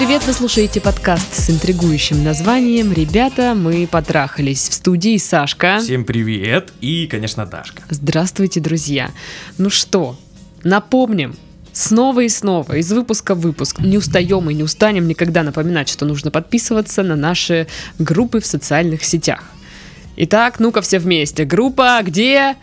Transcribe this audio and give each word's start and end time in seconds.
привет! 0.00 0.26
Вы 0.26 0.32
слушаете 0.32 0.80
подкаст 0.80 1.34
с 1.34 1.50
интригующим 1.50 2.24
названием 2.24 2.90
«Ребята, 2.90 3.54
мы 3.54 3.86
потрахались». 3.86 4.70
В 4.70 4.72
студии 4.72 5.18
Сашка. 5.18 5.78
Всем 5.78 6.06
привет! 6.06 6.72
И, 6.80 7.06
конечно, 7.06 7.44
Дашка. 7.44 7.82
Здравствуйте, 7.90 8.60
друзья! 8.60 9.10
Ну 9.58 9.68
что, 9.68 10.18
напомним, 10.64 11.36
Снова 11.74 12.20
и 12.20 12.30
снова, 12.30 12.78
из 12.78 12.90
выпуска 12.90 13.34
в 13.34 13.40
выпуск. 13.40 13.80
Не 13.80 13.98
устаем 13.98 14.48
и 14.48 14.54
не 14.54 14.62
устанем 14.62 15.06
никогда 15.06 15.42
напоминать, 15.42 15.90
что 15.90 16.06
нужно 16.06 16.30
подписываться 16.30 17.02
на 17.02 17.14
наши 17.14 17.66
группы 17.98 18.40
в 18.40 18.46
социальных 18.46 19.04
сетях. 19.04 19.44
Итак, 20.16 20.60
ну-ка 20.60 20.80
все 20.80 20.98
вместе. 20.98 21.44
Группа 21.44 22.00
где? 22.02 22.56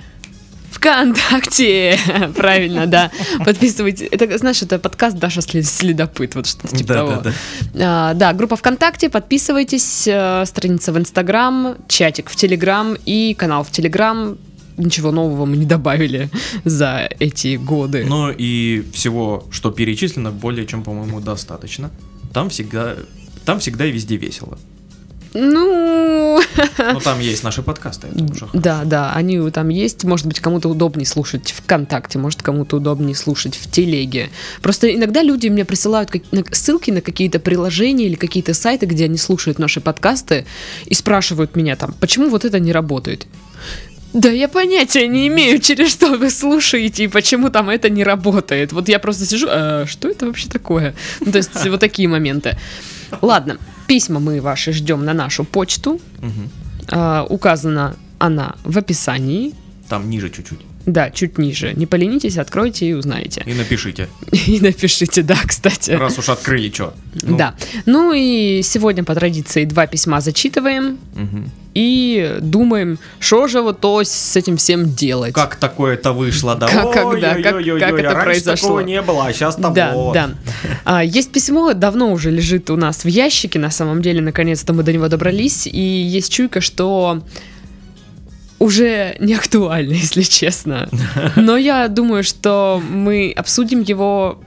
ВКонтакте! 0.72 1.98
Правильно, 2.36 2.86
да. 2.88 3.12
Подписывайте. 3.46 4.06
Это, 4.06 4.38
знаешь, 4.38 4.62
это 4.62 4.80
подкаст 4.80 5.18
Даша 5.18 5.42
Следопыт, 5.42 6.36
вот 6.36 6.48
что-то 6.48 6.76
типа 6.76 6.88
Да, 6.88 6.94
того. 6.96 7.12
да, 7.12 7.22
да. 7.22 7.32
А, 7.80 8.14
да, 8.14 8.34
группа 8.34 8.56
ВКонтакте, 8.56 9.10
подписывайтесь, 9.10 10.08
э, 10.08 10.44
страница 10.46 10.92
в 10.92 10.98
Инстаграм, 10.98 11.76
чатик 11.88 12.30
в 12.30 12.36
Телеграм 12.36 12.96
и 13.06 13.34
канал 13.34 13.64
в 13.64 13.72
Телеграм. 13.72 14.38
Ничего 14.78 15.12
нового 15.12 15.46
мы 15.46 15.58
не 15.58 15.66
добавили 15.66 16.30
за 16.64 17.10
эти 17.20 17.56
годы. 17.56 18.06
Ну 18.08 18.30
и 18.30 18.86
всего, 18.94 19.46
что 19.50 19.72
перечислено, 19.72 20.32
более 20.32 20.68
чем, 20.68 20.84
по-моему, 20.84 21.20
достаточно. 21.20 21.90
Там 22.32 22.50
всегда, 22.50 22.96
там 23.44 23.60
всегда 23.60 23.86
и 23.86 23.92
везде 23.92 24.18
весело. 24.18 24.60
Ну, 25.34 26.42
Но 26.78 27.00
там 27.00 27.20
есть 27.20 27.44
наши 27.44 27.62
подкасты. 27.62 28.08
да, 28.54 28.84
да, 28.86 29.14
они 29.14 29.50
там 29.52 29.70
есть. 29.70 30.04
Может 30.04 30.26
быть, 30.28 30.40
кому-то 30.40 30.70
удобнее 30.70 31.06
слушать 31.06 31.52
ВКонтакте, 31.52 32.20
может, 32.20 32.42
кому-то 32.42 32.78
удобнее 32.78 33.16
слушать 33.16 33.56
в 33.56 33.70
Телеге. 33.70 34.30
Просто 34.62 34.94
иногда 34.94 35.22
люди 35.22 35.48
мне 35.48 35.66
присылают 35.66 36.12
ссылки 36.52 36.92
на 36.92 37.02
какие-то 37.02 37.40
приложения 37.40 38.06
или 38.06 38.16
какие-то 38.16 38.54
сайты, 38.54 38.86
где 38.86 39.06
они 39.06 39.18
слушают 39.18 39.60
наши 39.60 39.82
подкасты 39.82 40.46
и 40.86 40.94
спрашивают 40.94 41.56
меня 41.56 41.76
там, 41.76 41.94
почему 42.00 42.30
вот 42.30 42.46
это 42.46 42.60
не 42.60 42.72
работает. 42.72 43.28
Да 44.18 44.30
я 44.30 44.48
понятия 44.48 45.08
не 45.08 45.28
имею, 45.28 45.60
через 45.60 45.92
что 45.92 46.18
вы 46.18 46.32
слушаете 46.32 47.04
и 47.04 47.08
почему 47.08 47.50
там 47.52 47.70
это 47.70 47.88
не 47.90 48.04
работает. 48.04 48.72
Вот 48.72 48.90
я 48.90 48.98
просто 48.98 49.26
сижу, 49.26 49.48
«А, 49.48 49.86
что 49.86 50.08
это 50.10 50.26
вообще 50.26 50.50
такое? 50.50 50.96
Ну, 51.20 51.32
то 51.32 51.38
есть 51.38 51.68
вот 51.68 51.80
такие 51.80 52.08
моменты. 52.08 52.58
Ладно, 53.22 53.58
письма 53.86 54.20
мы 54.20 54.42
ваши 54.42 54.74
ждем 54.74 55.06
на 55.06 55.14
нашу 55.14 55.44
почту. 55.44 56.02
А, 56.90 57.28
указана 57.30 57.96
она 58.18 58.56
в 58.64 58.78
описании. 58.80 59.54
Там 59.88 60.10
ниже 60.10 60.32
чуть-чуть. 60.32 60.60
Да, 60.88 61.12
чуть 61.12 61.38
ниже. 61.38 61.74
Не 61.76 61.86
поленитесь, 61.86 62.38
откройте 62.38 62.90
и 62.90 62.94
узнаете. 62.94 63.44
И 63.46 63.54
напишите. 63.54 64.08
И 64.48 64.60
напишите, 64.62 65.22
да, 65.22 65.38
кстати. 65.46 65.92
Раз 65.92 66.18
уж 66.18 66.30
открыли, 66.30 66.72
что. 66.74 66.96
Да. 67.14 67.54
Ну 67.86 68.14
и 68.14 68.62
сегодня 68.64 69.04
по 69.04 69.14
традиции 69.14 69.66
два 69.66 69.86
письма 69.86 70.22
зачитываем 70.22 70.98
и 71.80 72.38
думаем, 72.42 72.98
что 73.20 73.46
же 73.48 73.62
вот 73.62 73.80
то 73.82 74.02
с 74.04 74.36
этим 74.36 74.58
всем 74.58 74.96
делать. 74.96 75.32
Как 75.36 75.58
такое-то 75.58 76.12
вышло, 76.12 76.56
да? 76.56 76.68
Как- 76.68 76.92
когда, 76.92 77.36
как- 77.36 77.44
как 77.44 78.00
это 78.00 78.14
раньше 78.14 78.24
произошло? 78.24 78.56
такого 78.70 78.80
не 78.80 79.00
было, 79.04 79.28
а 79.28 79.32
сейчас-то 79.34 79.70
Да, 79.70 79.92
вот. 79.94 80.14
да. 80.14 80.30
А, 80.86 81.04
есть 81.04 81.32
письмо, 81.32 81.74
давно 81.74 82.12
уже 82.12 82.32
лежит 82.32 82.72
у 82.72 82.76
нас 82.78 83.04
в 83.04 83.08
ящике, 83.08 83.60
на 83.60 83.70
самом 83.70 84.02
деле, 84.02 84.22
наконец-то 84.22 84.74
мы 84.74 84.82
до 84.82 84.92
него 84.92 85.08
добрались, 85.08 85.68
и 85.68 85.80
есть 85.80 86.32
чуйка, 86.34 86.62
что 86.62 87.22
уже 88.60 89.16
не 89.20 89.36
актуально, 89.36 89.94
если 90.06 90.24
честно. 90.24 90.90
Но 91.36 91.58
я 91.58 91.88
думаю, 91.90 92.24
что 92.24 92.82
мы 92.90 93.32
обсудим 93.36 93.82
его, 93.82 94.40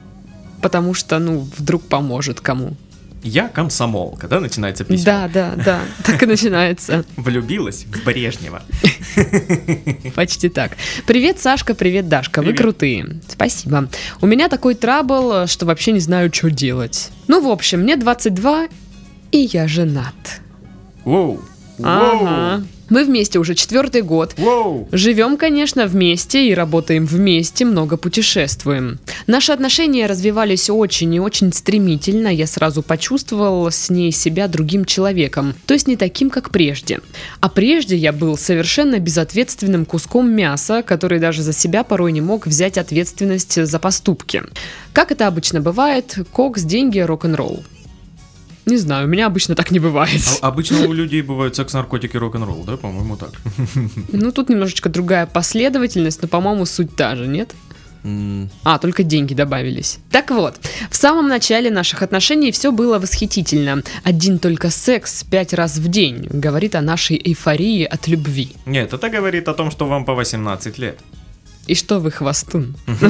потому 0.62 0.94
что, 0.94 1.20
ну, 1.20 1.47
вдруг 1.56 1.82
поможет 1.84 2.41
кому. 2.41 2.76
Я 3.22 3.48
комсомол, 3.48 4.16
когда 4.19 4.41
начинается 4.41 4.84
письмо. 4.84 5.04
Да, 5.04 5.31
да, 5.32 5.53
да, 5.56 5.81
так 6.04 6.22
и 6.22 6.26
начинается. 6.26 7.04
Влюбилась 7.16 7.84
в 7.84 8.04
Брежнева. 8.04 8.62
Почти 10.14 10.48
так. 10.48 10.72
Привет, 11.06 11.38
Сашка, 11.38 11.75
привет, 11.75 12.09
Дашка. 12.09 12.41
Вы 12.41 12.47
Привет. 12.47 12.60
крутые. 12.60 13.06
Спасибо. 13.28 13.88
У 14.22 14.26
меня 14.26 14.48
такой 14.48 14.75
трабл, 14.75 15.47
что 15.47 15.66
вообще 15.66 15.92
не 15.92 16.00
знаю, 16.00 16.32
что 16.32 16.50
делать. 16.50 17.10
Ну, 17.28 17.47
в 17.47 17.50
общем, 17.50 17.80
мне 17.80 17.97
22, 17.97 18.69
и 19.32 19.38
я 19.53 19.69
женат. 19.69 20.41
Воу. 21.04 21.41
Ага. 21.82 22.64
Мы 22.90 23.04
вместе 23.04 23.38
уже 23.38 23.54
четвертый 23.54 24.02
год. 24.02 24.34
Воу. 24.36 24.88
Живем, 24.90 25.36
конечно, 25.36 25.86
вместе 25.86 26.48
и 26.48 26.54
работаем 26.54 27.06
вместе, 27.06 27.64
много 27.64 27.96
путешествуем. 27.96 28.98
Наши 29.28 29.52
отношения 29.52 30.06
развивались 30.06 30.68
очень 30.68 31.14
и 31.14 31.20
очень 31.20 31.52
стремительно. 31.52 32.28
Я 32.28 32.48
сразу 32.48 32.82
почувствовал 32.82 33.70
с 33.70 33.90
ней 33.90 34.10
себя 34.10 34.48
другим 34.48 34.84
человеком, 34.84 35.54
то 35.66 35.74
есть 35.74 35.86
не 35.86 35.96
таким, 35.96 36.30
как 36.30 36.50
прежде. 36.50 37.00
А 37.40 37.48
прежде 37.48 37.96
я 37.96 38.12
был 38.12 38.36
совершенно 38.36 38.98
безответственным 38.98 39.84
куском 39.84 40.28
мяса, 40.28 40.82
который 40.82 41.20
даже 41.20 41.42
за 41.42 41.52
себя 41.52 41.84
порой 41.84 42.10
не 42.10 42.20
мог 42.20 42.48
взять 42.48 42.76
ответственность 42.76 43.64
за 43.64 43.78
поступки. 43.78 44.42
Как 44.92 45.12
это 45.12 45.28
обычно 45.28 45.60
бывает, 45.60 46.18
кокс, 46.32 46.62
деньги, 46.62 46.98
рок-н-ролл. 46.98 47.62
Не 48.70 48.76
знаю, 48.78 49.06
у 49.06 49.08
меня 49.10 49.26
обычно 49.26 49.54
так 49.54 49.70
не 49.72 49.81
бывает. 49.81 50.22
А- 50.42 50.48
Обычно 50.48 50.86
у 50.86 50.92
людей 50.92 51.22
бывают 51.22 51.56
секс, 51.56 51.72
наркотики, 51.72 52.16
рок-н-ролл, 52.16 52.64
да, 52.64 52.76
по-моему, 52.76 53.16
так. 53.16 53.32
Ну, 54.12 54.31
тут 54.32 54.48
немножечко 54.48 54.88
другая 54.88 55.26
последовательность, 55.26 56.22
но, 56.22 56.28
по-моему, 56.28 56.66
суть 56.66 56.94
та 56.97 57.16
же, 57.16 57.26
нет? 57.26 57.54
А, 58.64 58.78
только 58.78 59.03
деньги 59.03 59.34
добавились. 59.34 59.98
Так 60.10 60.30
вот, 60.30 60.54
в 60.91 60.97
самом 60.97 61.28
начале 61.28 61.70
наших 61.70 62.03
отношений 62.03 62.50
все 62.53 62.70
было 62.72 62.98
восхитительно. 62.98 63.82
Один 64.04 64.38
только 64.38 64.70
секс 64.70 65.22
пять 65.25 65.53
раз 65.53 65.76
в 65.76 65.88
день 65.88 66.26
говорит 66.30 66.75
о 66.76 66.80
нашей 66.80 67.20
эйфории 67.22 67.84
от 67.84 68.09
любви. 68.09 68.53
Нет, 68.66 68.94
это 68.94 69.10
говорит 69.10 69.48
о 69.48 69.54
том, 69.54 69.70
что 69.70 69.86
вам 69.86 70.04
по 70.04 70.14
18 70.14 70.78
лет. 70.78 70.98
И 71.70 71.75
что 71.76 72.00
вы 72.00 72.10
хвостун? 72.10 72.75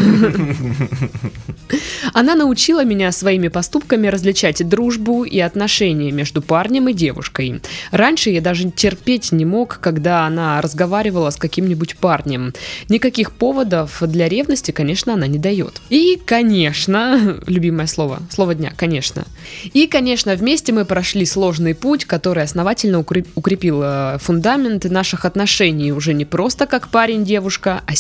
Она 2.13 2.35
научила 2.35 2.85
меня 2.85 3.11
своими 3.11 3.49
поступками 3.49 4.07
различать 4.09 4.69
дружбу 4.69 5.25
и 5.25 5.39
отношения 5.39 6.11
между 6.13 6.43
парнем 6.43 6.91
и 6.91 6.93
девушкой. 6.93 7.63
Раньше 7.91 8.29
я 8.29 8.43
даже 8.43 8.71
терпеть 8.71 9.33
не 9.33 9.47
мог, 9.47 9.79
когда 9.81 10.27
она 10.27 10.61
разговаривала 10.61 11.31
с 11.31 11.37
каким-нибудь 11.37 11.97
парнем. 11.97 12.53
Никаких 12.91 13.33
поводов 13.33 14.03
для 14.03 14.29
ревности, 14.29 14.73
конечно, 14.73 15.15
она 15.15 15.27
не 15.27 15.39
дает. 15.39 15.81
И, 15.89 16.21
конечно, 16.23 17.41
любимое 17.47 17.87
слово, 17.87 18.19
слово 18.31 18.55
дня, 18.55 18.75
конечно. 18.77 19.25
И, 19.73 19.87
конечно, 19.87 20.35
вместе 20.35 20.73
мы 20.73 20.85
прошли 20.85 21.25
сложный 21.25 21.75
путь, 21.75 22.05
который 22.05 22.43
основательно 22.45 22.97
укреп- 22.97 23.29
укрепил 23.35 23.81
э, 23.83 24.19
фундамент 24.21 24.85
наших 24.85 25.25
отношений 25.25 25.93
уже 25.93 26.13
не 26.13 26.27
просто 26.27 26.67
как 26.67 26.89
парень-девушка, 26.89 27.83
а 27.87 27.97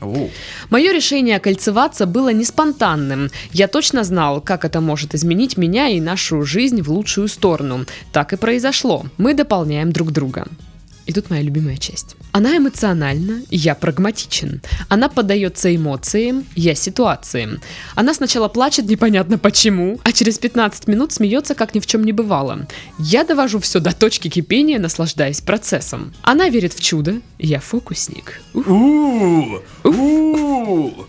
Оу. 0.00 0.30
Мое 0.70 0.92
решение 0.92 1.36
окольцеваться 1.36 2.06
было 2.06 2.32
не 2.32 2.44
спонтанным. 2.44 3.30
Я 3.52 3.68
точно 3.68 4.04
знал, 4.04 4.40
как 4.40 4.64
это 4.64 4.80
может 4.80 5.14
изменить 5.14 5.56
меня 5.56 5.88
и 5.88 6.00
нашу 6.00 6.42
жизнь 6.42 6.82
в 6.82 6.90
лучшую 6.90 7.28
сторону. 7.28 7.86
Так 8.12 8.32
и 8.32 8.36
произошло. 8.36 9.06
Мы 9.18 9.34
дополняем 9.34 9.92
друг 9.92 10.12
друга. 10.12 10.46
И 11.06 11.12
тут 11.12 11.30
моя 11.30 11.42
любимая 11.42 11.76
часть. 11.76 12.16
Она 12.32 12.56
эмоциональна, 12.56 13.42
я 13.50 13.74
прагматичен. 13.74 14.60
Она 14.88 15.08
поддается 15.08 15.74
эмоциям, 15.74 16.44
я 16.56 16.74
ситуациям. 16.74 17.60
Она 17.94 18.12
сначала 18.12 18.48
плачет 18.48 18.86
непонятно 18.86 19.38
почему, 19.38 20.00
а 20.02 20.12
через 20.12 20.38
15 20.38 20.88
минут 20.88 21.12
смеется, 21.12 21.54
как 21.54 21.74
ни 21.74 21.80
в 21.80 21.86
чем 21.86 22.04
не 22.04 22.12
бывало. 22.12 22.66
Я 22.98 23.24
довожу 23.24 23.60
все 23.60 23.78
до 23.80 23.94
точки 23.94 24.28
кипения, 24.28 24.78
наслаждаясь 24.78 25.40
процессом. 25.40 26.12
Она 26.22 26.48
верит 26.48 26.72
в 26.74 26.82
чудо, 26.82 27.20
я 27.38 27.60
фокусник. 27.60 28.42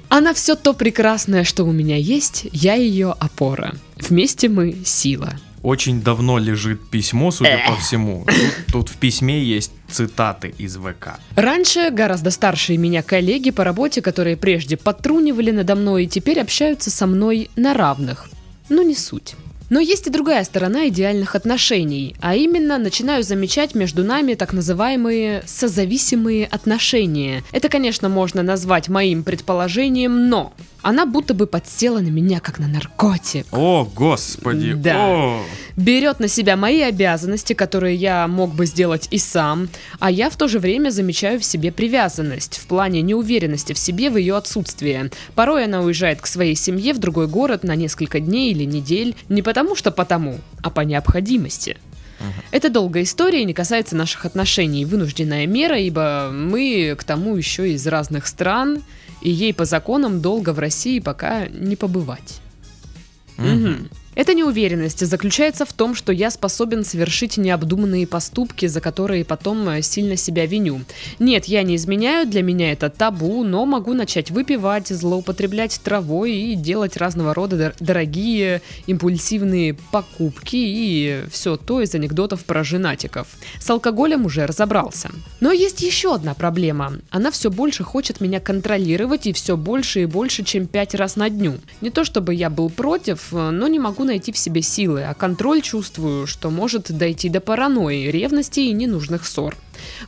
Она 0.10 0.34
все 0.34 0.56
то 0.56 0.74
прекрасное, 0.74 1.44
что 1.44 1.64
у 1.64 1.72
меня 1.72 1.98
есть, 1.98 2.48
я 2.52 2.76
ее 2.76 3.16
опора. 3.20 3.74
Вместе 3.98 4.48
мы 4.48 4.78
сила. 4.86 5.34
Очень 5.64 6.02
давно 6.02 6.38
лежит 6.38 6.90
письмо, 6.90 7.32
судя 7.32 7.60
по 7.68 7.76
всему. 7.76 8.26
Тут, 8.26 8.74
тут 8.74 8.90
в 8.90 8.98
письме 8.98 9.44
есть 9.44 9.72
цитаты 9.90 10.54
из 10.58 10.78
ВК. 10.78 11.20
Раньше 11.36 11.90
гораздо 11.90 12.32
старшие 12.32 12.78
меня 12.78 13.02
коллеги 13.02 13.52
по 13.52 13.64
работе, 13.64 14.02
которые 14.02 14.38
прежде 14.38 14.78
подтрунивали 14.78 15.52
надо 15.52 15.76
мной 15.76 16.06
и 16.06 16.08
теперь 16.08 16.40
общаются 16.40 16.90
со 16.90 17.08
мной 17.08 17.50
на 17.56 17.74
равных. 17.74 18.30
Но 18.70 18.82
не 18.82 18.96
суть. 18.96 19.36
Но 19.70 19.82
есть 19.82 20.08
и 20.08 20.10
другая 20.10 20.44
сторона 20.46 20.88
идеальных 20.88 21.36
отношений, 21.36 22.16
а 22.22 22.36
именно 22.36 22.78
начинаю 22.78 23.24
замечать 23.24 23.76
между 23.76 24.04
нами 24.04 24.34
так 24.36 24.54
называемые 24.54 25.44
созависимые 25.46 26.46
отношения. 26.46 27.44
Это, 27.52 27.68
конечно, 27.68 28.08
можно 28.08 28.44
назвать 28.44 28.88
моим 28.88 29.24
предположением, 29.24 30.30
но 30.30 30.54
Она 30.88 31.06
будто 31.06 31.34
бы 31.34 31.48
подсела 31.48 32.00
на 32.00 32.08
меня, 32.08 32.40
как 32.40 32.60
на 32.60 32.68
наркотик. 32.70 33.46
О, 33.52 33.84
господи. 33.94 34.72
Да. 34.72 34.96
О. 34.98 35.44
Берет 35.76 36.22
на 36.22 36.30
себя 36.30 36.56
мои 36.56 36.80
обязанности, 36.80 37.52
которые 37.52 37.98
я 37.98 38.26
мог 38.30 38.56
бы 38.56 38.66
сделать 38.66 39.10
и 39.12 39.18
сам, 39.18 39.68
а 40.00 40.10
я 40.10 40.30
в 40.30 40.38
то 40.38 40.48
же 40.48 40.60
время 40.60 40.90
замечаю 40.90 41.42
в 41.42 41.44
себе 41.44 41.74
привязанность, 41.74 42.58
в 42.60 42.68
плане 42.68 43.02
неуверенности 43.02 43.74
в 43.74 43.78
себе 43.78 44.10
в 44.10 44.16
ее 44.16 44.38
отсутствии. 44.38 45.12
Порой 45.36 45.66
она 45.66 45.82
уезжает 45.82 46.22
к 46.22 46.26
своей 46.26 46.56
семье 46.56 46.94
в 46.94 47.00
другой 47.00 47.28
город 47.28 47.66
на 47.66 47.76
несколько 47.76 48.22
дней 48.22 48.52
или 48.52 48.64
недель, 48.64 49.14
не 49.28 49.42
потому 49.42 49.76
что 49.76 49.92
потому, 49.92 50.40
а 50.64 50.70
по 50.70 50.80
необходимости. 50.80 51.76
Это 52.52 52.70
долгая 52.70 53.04
история 53.04 53.42
и 53.42 53.46
не 53.46 53.54
касается 53.54 53.98
наших 53.98 54.26
отношений. 54.26 54.86
Вынужденная 54.86 55.48
мера, 55.48 55.78
ибо 55.78 56.30
мы 56.32 56.96
к 56.98 57.04
тому 57.04 57.36
еще 57.36 57.74
из 57.74 57.86
разных 57.86 58.26
стран, 58.26 58.84
и 59.22 59.30
ей 59.30 59.54
по 59.54 59.66
законам 59.66 60.22
долго 60.22 60.52
в 60.54 60.60
России 60.60 61.00
пока 61.00 61.48
не 61.48 61.76
побывать. 61.76 62.42
Мгм. 63.38 63.90
Эта 64.18 64.34
неуверенность 64.34 65.06
заключается 65.06 65.64
в 65.64 65.74
том, 65.74 65.94
что 65.94 66.12
я 66.12 66.32
способен 66.32 66.84
совершить 66.84 67.38
необдуманные 67.38 68.08
поступки, 68.08 68.66
за 68.66 68.82
которые 68.82 69.24
потом 69.24 69.70
э, 69.70 69.84
сильно 69.84 70.16
себя 70.16 70.48
виню. 70.48 70.82
Нет, 71.20 71.46
я 71.46 71.62
не 71.62 71.76
изменяю, 71.76 72.28
для 72.28 72.42
меня 72.42 72.72
это 72.72 72.90
табу, 72.90 73.44
но 73.44 73.64
могу 73.68 73.94
начать 73.94 74.32
выпивать, 74.32 74.88
злоупотреблять 74.88 75.80
травой 75.84 76.34
и 76.34 76.56
делать 76.56 76.98
разного 76.98 77.36
рода 77.36 77.58
дор- 77.58 77.76
дорогие 77.80 78.64
импульсивные 78.88 79.76
покупки 79.92 80.56
и 80.56 81.22
все 81.30 81.56
то 81.56 81.80
из 81.80 81.94
анекдотов 81.94 82.44
про 82.44 82.64
женатиков. 82.64 83.28
С 83.60 83.70
алкоголем 83.70 84.26
уже 84.26 84.48
разобрался. 84.48 85.12
Но 85.42 85.52
есть 85.52 85.82
еще 85.82 86.16
одна 86.16 86.34
проблема. 86.34 86.94
Она 87.12 87.30
все 87.30 87.52
больше 87.52 87.84
хочет 87.84 88.20
меня 88.20 88.40
контролировать 88.40 89.28
и 89.28 89.34
все 89.34 89.56
больше 89.56 90.02
и 90.02 90.06
больше, 90.08 90.44
чем 90.44 90.66
пять 90.66 90.96
раз 90.96 91.18
на 91.18 91.30
дню. 91.30 91.60
Не 91.82 91.92
то 91.92 92.04
чтобы 92.04 92.34
я 92.34 92.50
был 92.50 92.72
против, 92.72 93.28
э, 93.32 93.52
но 93.52 93.68
не 93.68 93.78
могу 93.78 94.07
найти 94.08 94.32
в 94.32 94.38
себе 94.38 94.62
силы, 94.62 95.04
а 95.04 95.14
контроль 95.14 95.62
чувствую, 95.62 96.26
что 96.26 96.50
может 96.50 96.92
дойти 96.92 97.30
до 97.30 97.40
паранойи, 97.40 98.10
ревности 98.10 98.62
и 98.62 98.74
ненужных 98.74 99.28
ссор. 99.28 99.56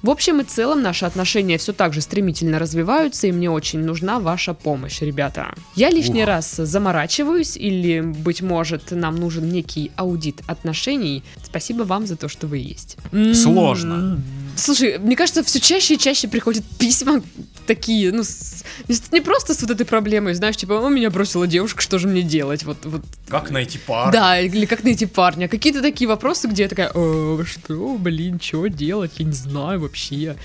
В 0.02 0.10
общем 0.10 0.42
и 0.42 0.44
целом 0.44 0.82
наши 0.82 1.06
отношения 1.06 1.58
все 1.58 1.74
так 1.74 1.94
же 1.94 2.02
стремительно 2.02 2.60
развиваются, 2.60 3.28
и 3.28 3.32
мне 3.32 3.50
очень 3.52 3.80
нужна 3.80 4.20
ваша 4.20 4.54
помощь, 4.54 5.02
ребята. 5.02 5.54
Я 5.76 5.90
лишний 5.90 6.24
Ух. 6.24 6.28
раз 6.28 6.56
заморачиваюсь, 6.56 7.56
или, 7.56 8.02
быть 8.02 8.42
может, 8.42 8.92
нам 8.92 9.16
нужен 9.16 9.50
некий 9.50 9.92
аудит 9.96 10.42
отношений. 10.48 11.24
Спасибо 11.44 11.84
вам 11.84 12.08
за 12.08 12.16
то, 12.16 12.28
что 12.28 12.48
вы 12.48 12.58
есть. 12.58 12.98
Сложно. 13.34 14.20
Слушай, 14.60 14.98
мне 15.00 15.16
кажется, 15.16 15.44
все 15.44 15.60
чаще 15.60 15.96
и 15.96 15.98
чаще 15.98 16.28
приходят 16.28 16.64
письма 16.78 17.22
такие, 17.66 18.12
ну, 18.12 18.24
с- 18.24 18.64
не 19.12 19.22
просто 19.22 19.54
с 19.54 19.62
вот 19.62 19.72
этой 19.72 19.86
проблемой, 19.86 20.34
знаешь, 20.34 20.58
типа, 20.58 20.74
о, 20.86 20.90
меня 20.90 21.10
бросила 21.10 21.46
девушка, 21.48 21.82
что 21.82 22.00
же 22.00 22.08
мне 22.08 22.22
делать? 22.24 22.64
Вот, 22.64 22.78
вот 22.86 23.02
Как 23.30 23.52
найти 23.52 23.78
пару? 23.78 24.12
да, 24.12 24.40
или 24.40 24.66
как 24.66 24.84
найти 24.84 25.06
парня. 25.06 25.48
Какие-то 25.48 25.82
такие 25.82 26.08
вопросы, 26.08 26.48
где 26.48 26.64
я 26.64 26.70
такая, 26.70 26.92
«Э, 26.94 27.44
что, 27.46 27.96
блин, 27.98 28.40
что 28.42 28.68
делать, 28.68 29.12
я 29.18 29.26
не 29.26 29.34
знаю 29.34 29.80
вообще. 29.82 30.36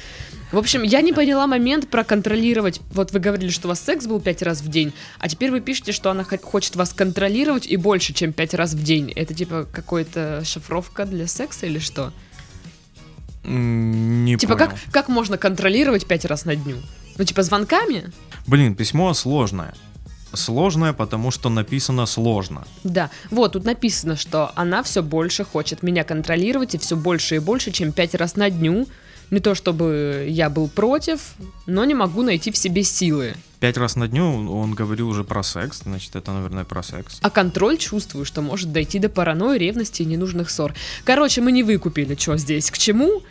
В 0.52 0.58
общем, 0.58 0.82
я 0.82 1.00
не 1.00 1.12
поняла 1.12 1.46
момент 1.46 1.88
про 1.88 2.05
контролировать. 2.05 2.81
Вот 2.93 3.11
вы 3.12 3.19
говорили, 3.19 3.50
что 3.50 3.66
у 3.66 3.70
вас 3.70 3.81
секс 3.81 4.06
был 4.06 4.20
пять 4.20 4.43
раз 4.43 4.61
в 4.61 4.69
день, 4.69 4.93
а 5.19 5.28
теперь 5.28 5.50
вы 5.50 5.61
пишете, 5.61 5.93
что 5.93 6.11
она 6.11 6.22
хо- 6.22 6.38
хочет 6.38 6.76
вас 6.76 6.93
контролировать 6.93 7.66
и 7.66 7.76
больше, 7.76 8.12
чем 8.12 8.32
пять 8.32 8.55
раз 8.55 8.75
в 8.75 8.82
день. 8.82 9.11
Это 9.16 9.34
типа 9.34 9.66
какой-то 9.72 10.43
шифровка 10.44 11.06
для 11.06 11.26
секса 11.26 11.66
или 11.66 11.78
что? 11.81 12.12
Не 13.44 14.37
типа 14.37 14.55
понял. 14.56 14.70
как, 14.70 14.79
как 14.91 15.08
можно 15.08 15.38
контролировать 15.38 16.06
пять 16.06 16.25
раз 16.25 16.44
на 16.44 16.56
дню? 16.56 16.76
Ну 17.17 17.25
типа 17.25 17.43
звонками? 17.43 18.11
Блин, 18.46 18.75
письмо 18.75 19.12
сложное. 19.14 19.75
Сложное, 20.32 20.93
потому 20.93 21.31
что 21.31 21.49
написано 21.49 22.06
сложно. 22.06 22.67
Да, 22.82 23.11
вот 23.31 23.52
тут 23.52 23.64
написано, 23.64 24.17
что 24.17 24.50
она 24.56 24.82
все 24.82 25.02
больше 25.02 25.44
хочет 25.44 25.82
меня 25.82 26.02
контролировать 26.02 26.75
и 26.75 26.79
все 26.79 26.96
больше 26.96 27.37
и 27.37 27.38
больше, 27.38 27.70
чем 27.70 27.93
пять 27.93 28.14
раз 28.14 28.35
на 28.35 28.50
дню. 28.50 28.88
Не 29.31 29.41
то 29.41 29.55
чтобы 29.55 30.26
я 30.29 30.50
был 30.50 30.69
против, 30.69 31.35
но 31.67 31.85
не 31.85 31.94
могу 31.94 32.23
найти 32.23 32.50
в 32.50 32.56
себе 32.56 32.82
силы. 32.82 33.35
Пять 33.64 33.78
раз 33.78 33.96
на 33.96 34.08
дню 34.08 34.26
он 34.58 34.75
говорил 34.75 35.08
уже 35.08 35.25
про 35.25 35.43
секс, 35.43 35.84
значит, 35.84 36.14
это, 36.16 36.32
наверное, 36.32 36.64
про 36.64 36.82
секс. 36.82 37.16
А 37.22 37.31
контроль 37.31 37.78
чувствую, 37.78 38.26
что 38.26 38.43
может 38.43 38.72
дойти 38.72 38.99
до 38.99 39.08
паранойи, 39.08 39.58
ревности 39.58 40.02
и 40.02 40.05
ненужных 40.05 40.50
ссор. 40.50 40.75
Короче, 41.06 41.40
мы 41.40 41.50
не 41.50 41.62
выкупили, 41.62 42.14
что 42.14 42.37
здесь 42.37 42.70
к 42.70 42.76
чему. 42.76 43.22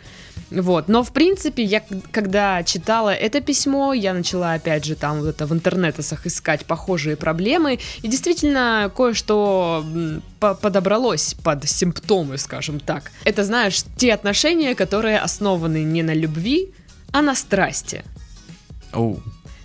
Вот, 0.50 0.88
но 0.88 1.04
в 1.04 1.12
принципе, 1.12 1.62
я 1.62 1.84
когда 2.10 2.64
читала 2.64 3.14
это 3.14 3.40
письмо, 3.40 3.92
я 3.92 4.12
начала 4.12 4.54
опять 4.54 4.84
же 4.84 4.96
там 4.96 5.20
вот 5.20 5.28
это 5.28 5.46
в 5.46 5.52
интернетах 5.52 6.26
искать 6.26 6.66
похожие 6.66 7.14
проблемы, 7.14 7.78
и 8.02 8.08
действительно 8.08 8.90
кое-что 8.96 9.86
по- 10.40 10.56
подобралось 10.56 11.34
под 11.44 11.68
симптомы, 11.68 12.38
скажем 12.38 12.80
так. 12.80 13.12
Это, 13.22 13.44
знаешь, 13.44 13.84
те 13.96 14.12
отношения, 14.12 14.74
которые 14.74 15.20
основаны 15.20 15.84
не 15.84 16.02
на 16.02 16.12
любви, 16.12 16.72
а 17.12 17.22
на 17.22 17.36
страсти. 17.36 18.02
Оу. 18.92 19.22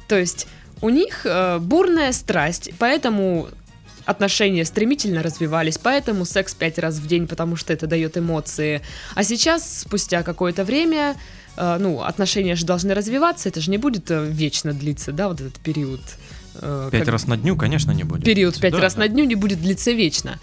То 0.07 0.17
есть 0.17 0.47
у 0.81 0.89
них 0.89 1.21
э, 1.25 1.59
бурная 1.59 2.11
страсть, 2.13 2.71
поэтому 2.79 3.47
отношения 4.05 4.65
стремительно 4.65 5.21
развивались, 5.21 5.77
поэтому 5.77 6.25
секс 6.25 6.53
пять 6.55 6.79
раз 6.79 6.95
в 6.95 7.07
день, 7.07 7.27
потому 7.27 7.55
что 7.55 7.73
это 7.73 7.85
дает 7.87 8.17
эмоции. 8.17 8.81
А 9.15 9.23
сейчас, 9.23 9.81
спустя 9.81 10.23
какое-то 10.23 10.63
время, 10.63 11.15
э, 11.57 11.77
ну, 11.79 12.01
отношения 12.01 12.55
же 12.55 12.65
должны 12.65 12.93
развиваться, 12.93 13.49
это 13.49 13.61
же 13.61 13.69
не 13.71 13.77
будет 13.77 14.09
э, 14.09 14.25
вечно 14.25 14.73
длиться, 14.73 15.11
да, 15.11 15.27
вот 15.27 15.41
этот 15.41 15.59
период. 15.59 16.01
э, 16.61 16.89
Пять 16.91 17.01
как- 17.05 17.09
раз 17.13 17.27
на 17.27 17.37
дню, 17.37 17.55
конечно, 17.55 17.91
не 17.91 18.03
будет. 18.03 18.25
период 18.25 18.59
пять 18.59 18.73
Да, 18.73 18.79
раз 18.81 18.95
да. 18.95 19.01
на 19.01 19.07
дню 19.07 19.25
не 19.25 19.35
будет 19.35 19.61
длиться 19.61 19.91
вечно. 19.91 20.39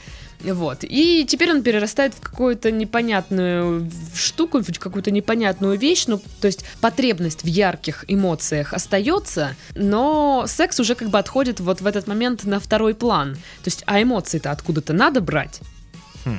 Вот. 0.52 0.78
И 0.82 1.24
теперь 1.28 1.50
он 1.50 1.62
перерастает 1.62 2.14
в 2.14 2.20
какую-то 2.20 2.70
непонятную 2.70 3.90
штуку, 4.14 4.60
в 4.60 4.78
какую-то 4.78 5.10
непонятную 5.10 5.78
вещь. 5.78 6.06
Ну, 6.06 6.20
то 6.40 6.46
есть 6.46 6.64
потребность 6.80 7.42
в 7.42 7.46
ярких 7.46 8.04
эмоциях 8.08 8.72
остается, 8.72 9.56
но 9.74 10.44
секс 10.46 10.80
уже 10.80 10.94
как 10.94 11.08
бы 11.08 11.18
отходит 11.18 11.60
вот 11.60 11.80
в 11.80 11.86
этот 11.86 12.06
момент 12.06 12.44
на 12.44 12.60
второй 12.60 12.94
план. 12.94 13.34
То 13.34 13.68
есть, 13.68 13.82
а 13.86 14.02
эмоции-то 14.02 14.50
откуда-то 14.50 14.92
надо 14.92 15.20
брать. 15.20 15.60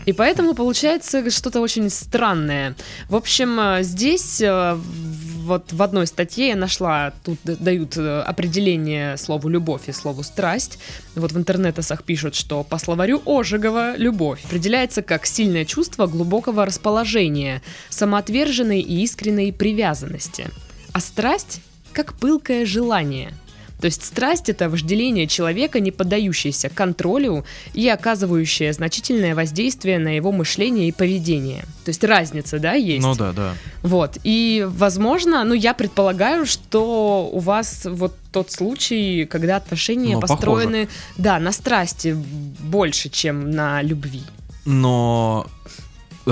И 0.05 0.13
поэтому 0.13 0.53
получается 0.53 1.29
что-то 1.29 1.61
очень 1.61 1.89
странное. 1.89 2.75
В 3.09 3.15
общем, 3.15 3.59
э, 3.59 3.83
здесь 3.83 4.41
э, 4.41 4.77
вот 5.43 5.71
в 5.71 5.81
одной 5.81 6.07
статье 6.07 6.49
я 6.49 6.55
нашла, 6.55 7.13
тут 7.23 7.39
дают 7.43 7.97
э, 7.97 8.21
определение 8.21 9.17
слову 9.17 9.49
любовь 9.49 9.87
и 9.87 9.93
слову 9.93 10.23
страсть. 10.23 10.79
Вот 11.15 11.31
в 11.31 11.37
интернетах 11.37 12.03
пишут, 12.03 12.35
что 12.35 12.63
по 12.63 12.77
словарю 12.77 13.21
Ожегова 13.25 13.95
любовь 13.97 14.43
определяется 14.45 15.01
как 15.01 15.25
сильное 15.25 15.65
чувство 15.65 16.07
глубокого 16.07 16.65
расположения, 16.65 17.61
самоотверженной 17.89 18.81
и 18.81 19.03
искренней 19.03 19.51
привязанности. 19.51 20.47
А 20.91 20.99
страсть 20.99 21.61
как 21.93 22.13
пылкое 22.13 22.65
желание. 22.65 23.33
То 23.79 23.85
есть 23.85 24.03
страсть 24.03 24.49
это 24.49 24.69
вожделение 24.69 25.27
человека, 25.27 25.79
не 25.79 25.91
поддающееся 25.91 26.69
контролю 26.69 27.45
и 27.73 27.87
оказывающее 27.87 28.73
значительное 28.73 29.35
воздействие 29.35 29.99
на 29.99 30.15
его 30.15 30.31
мышление 30.31 30.87
и 30.87 30.91
поведение. 30.91 31.61
То 31.85 31.89
есть 31.89 32.03
разница, 32.03 32.59
да, 32.59 32.73
есть? 32.73 33.05
Ну 33.05 33.15
да, 33.15 33.33
да. 33.33 33.53
Вот. 33.83 34.17
И, 34.23 34.65
возможно, 34.67 35.43
ну, 35.43 35.53
я 35.53 35.73
предполагаю, 35.73 36.45
что 36.45 37.29
у 37.31 37.39
вас 37.39 37.85
вот 37.85 38.15
тот 38.31 38.51
случай, 38.51 39.25
когда 39.25 39.57
отношения 39.57 40.15
Ну, 40.15 40.21
построены, 40.21 40.89
да, 41.17 41.39
на 41.39 41.51
страсти 41.51 42.15
больше, 42.59 43.09
чем 43.09 43.51
на 43.51 43.81
любви. 43.81 44.23
Но 44.65 45.47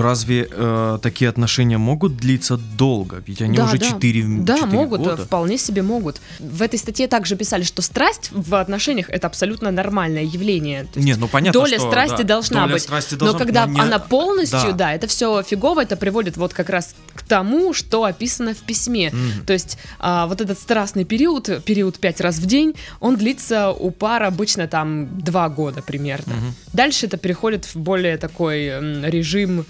разве 0.01 0.47
э, 0.51 0.99
такие 1.01 1.29
отношения 1.29 1.77
могут 1.77 2.17
длиться 2.17 2.57
долго? 2.77 3.23
Ведь 3.27 3.41
они 3.41 3.57
Да, 3.57 3.65
уже 3.65 3.77
да. 3.77 3.85
4, 3.85 4.23
Да, 4.39 4.65
могут, 4.65 5.01
года. 5.01 5.17
вполне 5.17 5.57
себе 5.57 5.81
могут. 5.81 6.21
В 6.39 6.61
этой 6.61 6.77
статье 6.79 7.07
также 7.07 7.35
писали, 7.35 7.63
что 7.63 7.81
страсть 7.81 8.29
в 8.31 8.55
отношениях 8.55 9.09
это 9.09 9.27
абсолютно 9.27 9.71
нормальное 9.71 10.23
явление. 10.23 10.83
То 10.83 10.99
есть 10.99 11.05
Не, 11.07 11.15
ну 11.15 11.27
понятно, 11.27 11.59
доля 11.61 11.77
что, 11.79 11.89
страсти 11.89 12.17
да, 12.17 12.23
должна 12.23 12.61
доля 12.63 12.73
быть. 12.73 12.81
страсти 12.83 13.13
Но 13.13 13.19
должна 13.19 13.39
быть, 13.39 13.47
когда 13.47 13.65
не- 13.65 13.79
она 13.79 13.99
полностью, 13.99 14.59
Да. 14.71 14.71
да. 14.71 14.93
это 14.93 15.07
все 15.07 15.41
фигово, 15.43 15.81
это 15.83 15.95
приводит 15.95 16.37
вот 16.37 16.53
как 16.53 16.69
раз 16.69 16.95
к 17.13 17.23
тому, 17.23 17.73
что 17.73 18.03
описано 18.03 18.53
в 18.53 18.59
письме. 18.59 19.09
Мгм. 19.11 19.45
То 19.45 19.53
есть 19.53 19.77
а, 19.99 20.27
вот 20.27 20.41
этот 20.41 20.59
страстный 20.59 21.05
период, 21.05 21.63
период 21.65 21.99
пять 21.99 22.21
раз 22.21 22.37
в 22.37 22.45
день, 22.45 22.75
он 22.99 23.15
длится 23.15 23.71
у 23.71 23.91
пар 23.91 24.23
обычно 24.23 24.67
там 24.67 25.19
два 25.19 25.49
года 25.49 25.81
примерно. 25.81 26.33
Мгм. 26.33 26.55
Дальше 26.73 27.05
это 27.05 27.17
переходит 27.17 27.65
в 27.65 27.75
более 27.77 28.17
такой 28.17 28.67
режим 29.09 29.65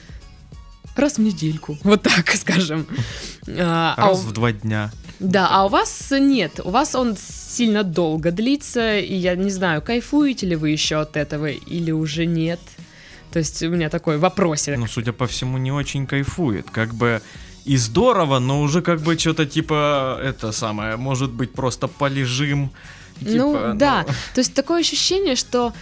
раз 0.99 1.17
в 1.17 1.21
недельку, 1.21 1.77
вот 1.83 2.01
так 2.03 2.29
скажем. 2.35 2.85
А, 3.47 3.93
а 3.97 4.07
Раз 4.09 4.19
у- 4.19 4.27
в 4.27 4.31
два 4.33 4.51
дня. 4.51 4.91
да, 5.19 5.47
а 5.49 5.65
у 5.65 5.69
вас 5.69 6.11
нет, 6.11 6.59
у 6.63 6.69
вас 6.71 6.95
он 6.95 7.15
сильно 7.17 7.83
долго 7.83 8.31
длится, 8.31 8.97
и 8.99 9.13
я 9.15 9.35
не 9.35 9.49
знаю, 9.49 9.81
кайфуете 9.81 10.45
ли 10.47 10.55
вы 10.55 10.69
еще 10.71 10.97
от 10.97 11.15
этого 11.17 11.47
или 11.47 11.91
уже 11.91 12.25
нет. 12.25 12.59
То 13.31 13.39
есть 13.39 13.61
у 13.63 13.69
меня 13.69 13.89
такой 13.89 14.17
вопросик. 14.17 14.77
Ну, 14.77 14.87
судя 14.87 15.11
по 15.11 15.27
всему, 15.27 15.57
не 15.57 15.71
очень 15.71 16.07
кайфует. 16.07 16.69
Как 16.69 16.93
бы 16.93 17.21
и 17.65 17.77
здорово, 17.77 18.39
но 18.39 18.61
уже 18.61 18.81
как 18.81 19.01
бы 19.01 19.17
что-то 19.17 19.45
типа 19.45 20.19
это 20.23 20.51
самое, 20.51 20.95
может 20.97 21.31
быть, 21.31 21.51
просто 21.51 21.87
полежим 21.87 22.71
Ну, 23.21 23.53
Типа, 23.55 23.73
да. 23.75 24.03
То 24.33 24.39
есть 24.41 24.53
такое 24.53 24.79
ощущение, 24.81 25.35
что 25.35 25.73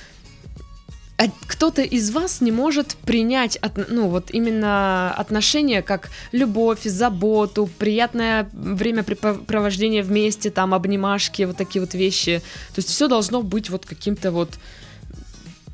а, 1.23 1.29
кто-то 1.47 1.81
из 1.81 2.11
вас 2.11 2.41
не 2.41 2.51
может 2.51 2.95
принять, 3.05 3.55
от- 3.57 3.89
ну, 3.89 4.07
вот 4.09 4.31
именно 4.31 5.13
отношения 5.13 5.81
как 5.81 6.09
любовь, 6.31 6.83
заботу, 6.83 7.69
приятное 7.77 8.49
времяпрепровождение 8.53 10.03
вместе, 10.03 10.49
там, 10.49 10.73
обнимашки, 10.73 11.43
вот 11.43 11.57
такие 11.57 11.81
вот 11.81 11.93
вещи. 11.93 12.41
То 12.75 12.79
есть 12.79 12.89
все 12.89 13.07
должно 13.07 13.41
быть 13.41 13.69
вот 13.69 13.85
каким-то 13.85 14.31
вот, 14.31 14.51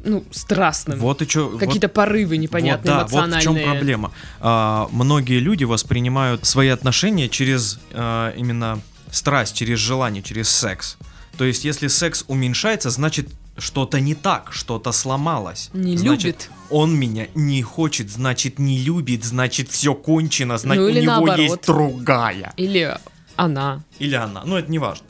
ну, 0.04 0.24
страстным. 0.32 1.00
Вот 1.00 1.22
и 1.22 1.28
чё, 1.28 1.50
вот- 1.50 1.60
Какие-то 1.60 1.90
порывы 1.90 2.38
непонятные, 2.38 2.94
вот, 2.94 3.00
да, 3.00 3.04
вот 3.04 3.12
в 3.12 3.14
эмоциональные. 3.16 3.64
чем 3.64 3.72
проблема. 3.72 4.12
А, 4.40 4.88
многие 4.92 5.40
люди 5.40 5.64
воспринимают 5.66 6.46
свои 6.46 6.70
отношения 6.70 7.28
через 7.30 7.80
а, 7.94 8.34
именно 8.36 8.82
страсть, 9.12 9.56
через 9.56 9.80
желание, 9.80 10.24
через 10.24 10.50
секс. 10.50 10.98
То 11.38 11.44
есть, 11.46 11.66
если 11.66 11.88
секс 11.88 12.24
уменьшается, 12.28 12.90
значит 12.90 13.28
что-то 13.60 14.00
не 14.00 14.16
так, 14.16 14.52
что-то 14.52 14.92
сломалось. 14.92 15.70
Не 15.74 15.98
Значит, 15.98 16.24
любит. 16.24 16.52
Он 16.70 16.96
меня 16.96 17.28
не 17.36 17.62
хочет, 17.62 18.10
значит 18.10 18.60
не 18.60 18.80
любит, 18.80 19.24
значит 19.24 19.70
все 19.70 19.94
кончено, 19.96 20.58
значит 20.58 20.82
Ну, 20.84 20.88
у 20.88 20.92
него 20.94 21.06
наоборот. 21.06 21.40
есть 21.40 21.66
другая. 21.66 22.54
Или 22.58 22.98
она. 23.36 23.84
Или 24.00 24.16
она, 24.16 24.44
ну 24.46 24.58
это 24.58 24.70
не 24.72 24.80
важно. 24.80 25.06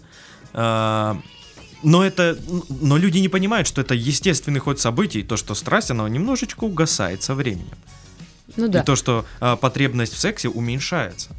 А, 0.53 1.17
Но 1.83 2.03
это, 2.03 2.37
но 2.81 2.97
люди 2.97 3.19
не 3.19 3.29
понимают, 3.29 3.67
что 3.67 3.81
это 3.81 3.93
естественный 3.95 4.59
ход 4.59 4.79
событий, 4.79 5.23
то, 5.23 5.37
что 5.37 5.55
страсть, 5.55 5.91
она 5.91 6.07
немножечко 6.09 6.65
угасает 6.65 7.23
со 7.23 7.35
временем. 7.35 7.77
Ну 8.57 8.67
да. 8.67 8.81
И 8.81 8.85
то, 8.85 8.95
что 8.95 9.25
а, 9.39 9.55
потребность 9.55 10.13
в 10.13 10.17
сексе 10.19 10.49
уменьшается. 10.49 11.29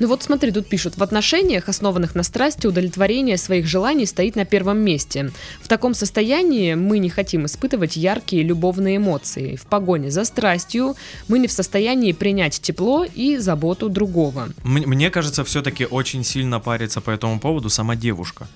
Ну 0.00 0.08
вот 0.08 0.22
смотри, 0.22 0.50
тут 0.50 0.68
пишут, 0.68 0.96
в 0.96 1.02
отношениях, 1.02 1.68
основанных 1.68 2.14
на 2.14 2.22
страсти, 2.22 2.66
удовлетворение 2.66 3.38
своих 3.38 3.66
желаний 3.66 4.06
стоит 4.06 4.36
на 4.36 4.44
первом 4.44 4.78
месте. 4.78 5.30
В 5.62 5.68
таком 5.68 5.94
состоянии 5.94 6.74
мы 6.74 6.98
не 6.98 7.10
хотим 7.10 7.46
испытывать 7.46 7.96
яркие 7.96 8.42
любовные 8.42 8.96
эмоции. 8.96 9.56
В 9.56 9.66
погоне 9.66 10.10
за 10.10 10.24
страстью 10.24 10.96
мы 11.28 11.38
не 11.38 11.46
в 11.46 11.52
состоянии 11.52 12.12
принять 12.12 12.60
тепло 12.60 13.04
и 13.04 13.36
заботу 13.38 13.88
другого. 13.88 14.48
Мне 14.64 15.10
кажется, 15.10 15.44
все-таки 15.44 15.86
очень 15.86 16.24
сильно 16.24 16.58
парится 16.60 17.00
по 17.00 17.10
этому 17.10 17.38
поводу 17.38 17.70
сама 17.70 17.94
девушка. 17.94 18.48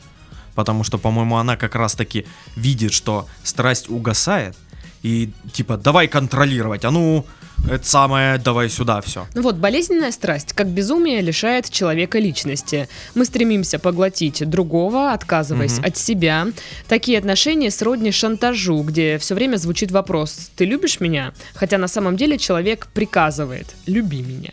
Потому 0.55 0.83
что, 0.83 0.99
по-моему, 0.99 1.37
она 1.37 1.57
как 1.57 1.77
раз-таки 1.77 2.27
видит, 2.57 2.93
что 2.93 3.29
страсть 3.45 3.89
угасает. 3.89 4.57
И 5.05 5.31
типа, 5.53 5.77
давай 5.77 6.09
контролировать, 6.09 6.85
а 6.85 6.91
ну, 6.91 7.25
это 7.71 7.87
самое, 7.87 8.39
давай 8.39 8.69
сюда 8.71 9.01
все. 9.01 9.27
Ну 9.35 9.43
вот, 9.43 9.57
болезненная 9.57 10.13
страсть, 10.13 10.53
как 10.53 10.69
безумие, 10.69 11.21
лишает 11.21 11.71
человека 11.71 12.19
личности. 12.19 12.89
Мы 13.15 13.25
стремимся 13.25 13.79
поглотить 13.79 14.49
другого, 14.49 15.13
отказываясь 15.13 15.79
Мгм. 15.79 15.85
от 15.87 15.97
себя. 15.97 16.47
Такие 16.89 17.19
отношения 17.19 17.71
сродни 17.71 18.11
шантажу, 18.13 18.83
где 18.83 19.19
все 19.19 19.35
время 19.35 19.57
звучит 19.57 19.91
вопрос 19.91 20.51
«ты 20.57 20.65
любишь 20.65 21.01
меня?», 21.01 21.33
хотя 21.55 21.79
на 21.79 21.89
самом 21.89 22.17
деле 22.17 22.39
человек 22.39 22.87
приказывает 22.95 23.67
«люби 23.87 24.23
меня». 24.23 24.53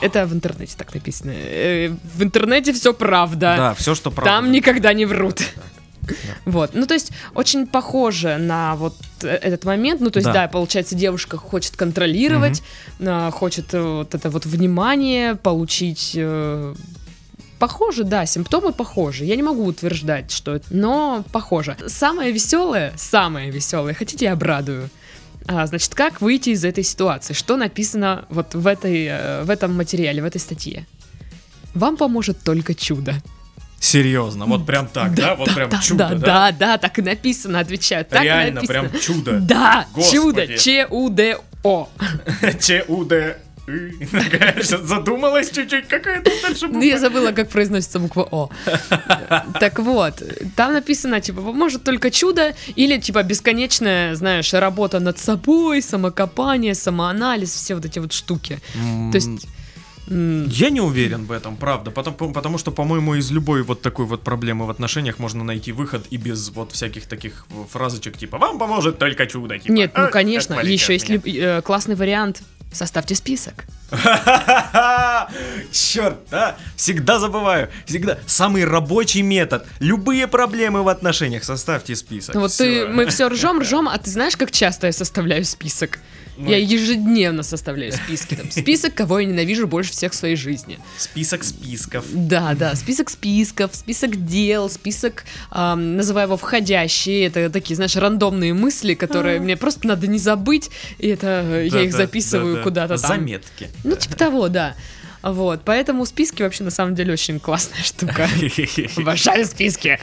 Это 0.00 0.26
в 0.26 0.32
интернете 0.32 0.74
так 0.78 0.94
написано. 0.94 1.32
Э, 1.34 1.88
В 2.14 2.22
интернете 2.22 2.72
все 2.72 2.94
правда. 2.94 3.54
Да, 3.56 3.74
все, 3.74 3.96
что 3.96 4.12
правда. 4.12 4.30
Там 4.30 4.52
никогда 4.52 4.92
не 4.92 5.06
врут. 5.06 5.42
Вот, 6.44 6.70
ну 6.74 6.86
то 6.86 6.94
есть 6.94 7.12
очень 7.34 7.66
похоже 7.66 8.36
на 8.38 8.76
вот 8.76 8.96
э, 9.22 9.28
этот 9.28 9.64
момент, 9.64 10.00
ну 10.00 10.10
то 10.10 10.18
есть 10.18 10.26
Да. 10.26 10.32
да, 10.32 10.48
получается 10.48 10.94
девушка 10.94 11.36
хочет 11.36 11.76
контролировать, 11.76 12.62
а, 13.00 13.30
хочет 13.30 13.74
э, 13.74 13.80
вот 13.80 14.14
это 14.14 14.30
вот 14.30 14.46
внимание 14.46 15.34
получить. 15.34 16.12
э, 16.14 16.74
Похоже, 17.58 18.04
да, 18.04 18.24
симптомы 18.24 18.72
похожи. 18.72 19.24
Я 19.24 19.34
не 19.34 19.42
могу 19.42 19.64
утверждать, 19.64 20.30
что 20.30 20.54
это, 20.54 20.66
но 20.70 21.24
похоже. 21.32 21.76
Самое 21.88 22.30
веселое, 22.30 22.92
самое 22.96 23.50
веселое, 23.50 23.94
хотите, 23.94 24.26
я 24.26 24.34
обрадую. 24.34 24.90
А, 25.48 25.66
значит, 25.66 25.92
как 25.94 26.20
выйти 26.20 26.50
из 26.50 26.64
этой 26.64 26.84
ситуации? 26.84 27.34
Что 27.34 27.56
написано 27.56 28.26
вот 28.28 28.54
в, 28.54 28.64
этой, 28.64 29.42
в 29.42 29.50
этом 29.50 29.74
материале, 29.76 30.22
в 30.22 30.24
этой 30.24 30.40
статье? 30.40 30.86
Вам 31.74 31.96
поможет 31.96 32.38
только 32.44 32.74
чудо. 32.74 33.14
Серьезно, 33.80 34.46
вот 34.46 34.66
прям 34.66 34.88
так, 34.88 35.14
да? 35.14 35.34
Вот 35.34 35.54
прям 35.54 35.70
да, 35.70 35.78
чудо, 35.78 36.08
да, 36.10 36.16
да, 36.16 36.52
да, 36.52 36.78
так 36.78 36.98
и 36.98 37.02
написано, 37.02 37.60
отвечаю. 37.60 38.04
Так 38.04 38.22
Реально, 38.22 38.60
написано. 38.60 38.88
прям 38.88 39.00
чудо. 39.00 39.38
Да, 39.40 39.86
Господи. 39.94 40.16
чудо, 40.16 40.58
Ч-У-Д-О. 40.58 41.88
Ч-У-Д. 42.60 43.38
Задумалась 44.62 45.50
чуть-чуть, 45.50 45.88
какая 45.88 46.22
тут 46.22 46.32
дальше 46.42 46.66
Ну, 46.66 46.74
буква. 46.74 46.84
я 46.84 46.98
забыла, 46.98 47.32
как 47.32 47.50
произносится 47.50 47.98
буква 47.98 48.26
О. 48.30 48.50
Так 49.60 49.78
вот, 49.78 50.22
там 50.56 50.72
написано, 50.72 51.20
типа, 51.20 51.42
поможет 51.42 51.84
только 51.84 52.10
чудо 52.10 52.54
или, 52.76 52.98
типа, 52.98 53.22
бесконечная, 53.22 54.14
знаешь, 54.14 54.54
работа 54.54 55.00
над 55.00 55.18
собой, 55.18 55.82
самокопание, 55.82 56.74
самоанализ, 56.74 57.52
все 57.52 57.74
вот 57.74 57.84
эти 57.84 57.98
вот 57.98 58.12
штуки. 58.12 58.58
То 59.12 59.16
есть... 59.16 59.46
Я 60.10 60.70
не 60.70 60.80
уверен 60.80 61.26
в 61.26 61.32
этом, 61.32 61.56
правда, 61.56 61.90
потому, 61.90 62.32
потому 62.32 62.58
что, 62.58 62.70
по-моему, 62.70 63.14
из 63.14 63.30
любой 63.30 63.62
вот 63.62 63.82
такой 63.82 64.06
вот 64.06 64.22
проблемы 64.22 64.66
в 64.66 64.70
отношениях 64.70 65.18
можно 65.18 65.44
найти 65.44 65.72
выход 65.72 66.06
и 66.10 66.16
без 66.16 66.48
вот 66.50 66.72
всяких 66.72 67.06
таких 67.06 67.46
фразочек 67.70 68.16
типа 68.16 68.38
«Вам 68.38 68.58
поможет 68.58 68.98
только 68.98 69.26
чудо». 69.26 69.58
Типа, 69.58 69.72
Нет, 69.72 69.92
ну, 69.96 70.04
«А, 70.04 70.06
конечно, 70.08 70.54
еще 70.60 70.94
есть 70.94 71.08
меня». 71.08 71.20
люб- 71.24 71.36
э, 71.36 71.62
классный 71.62 71.94
вариант. 71.94 72.42
Составьте 72.70 73.14
список. 73.14 73.64
Черт, 75.72 76.18
да? 76.30 76.56
Всегда 76.76 77.18
забываю. 77.18 77.70
Всегда. 77.86 78.18
Самый 78.26 78.64
рабочий 78.64 79.22
метод. 79.22 79.66
Любые 79.80 80.26
проблемы 80.26 80.82
в 80.82 80.88
отношениях. 80.88 81.44
Составьте 81.44 81.96
список. 81.96 82.34
Ну 82.34 82.42
вот 82.42 82.52
ты, 82.52 82.86
мы 82.86 83.06
все 83.06 83.28
ржем, 83.28 83.60
ржем, 83.62 83.88
а 83.88 83.96
ты 83.98 84.10
знаешь, 84.10 84.36
как 84.36 84.50
часто 84.50 84.86
я 84.86 84.92
составляю 84.92 85.44
список? 85.44 85.98
Ну, 86.38 86.50
Я 86.50 86.58
ежедневно 86.58 87.42
составляю 87.42 87.92
списки. 87.92 88.36
Там, 88.36 88.48
список, 88.52 88.94
кого 88.94 89.18
я 89.18 89.26
ненавижу 89.26 89.66
больше 89.66 89.90
всех 89.90 90.12
в 90.12 90.14
своей 90.14 90.36
жизни. 90.36 90.78
Список 90.96 91.42
списков. 91.42 92.04
Да, 92.12 92.54
да, 92.54 92.76
список 92.76 93.10
списков, 93.10 93.74
список 93.74 94.24
дел, 94.24 94.70
список, 94.70 95.24
ам, 95.50 95.96
называю 95.96 96.28
его 96.28 96.36
входящие, 96.36 97.26
это 97.26 97.50
такие, 97.50 97.74
знаешь, 97.74 97.96
рандомные 97.96 98.54
мысли, 98.54 98.94
которые 98.94 99.40
мне 99.40 99.56
просто 99.56 99.88
надо 99.88 100.06
не 100.06 100.18
забыть, 100.18 100.70
и 100.98 101.08
это 101.08 101.64
я 101.64 101.82
их 101.82 101.92
записываю 101.92 102.62
куда-то 102.62 102.98
там. 102.98 103.08
Заметки. 103.18 103.68
Ну, 103.82 103.96
типа 103.96 104.14
того, 104.14 104.48
да. 104.48 104.76
Вот, 105.22 105.62
поэтому 105.64 106.06
списки 106.06 106.42
вообще 106.42 106.62
на 106.62 106.70
самом 106.70 106.94
деле 106.94 107.12
очень 107.14 107.40
классная 107.40 107.82
штука. 107.82 108.28
Обожаю 108.96 109.44
списки. 109.44 109.98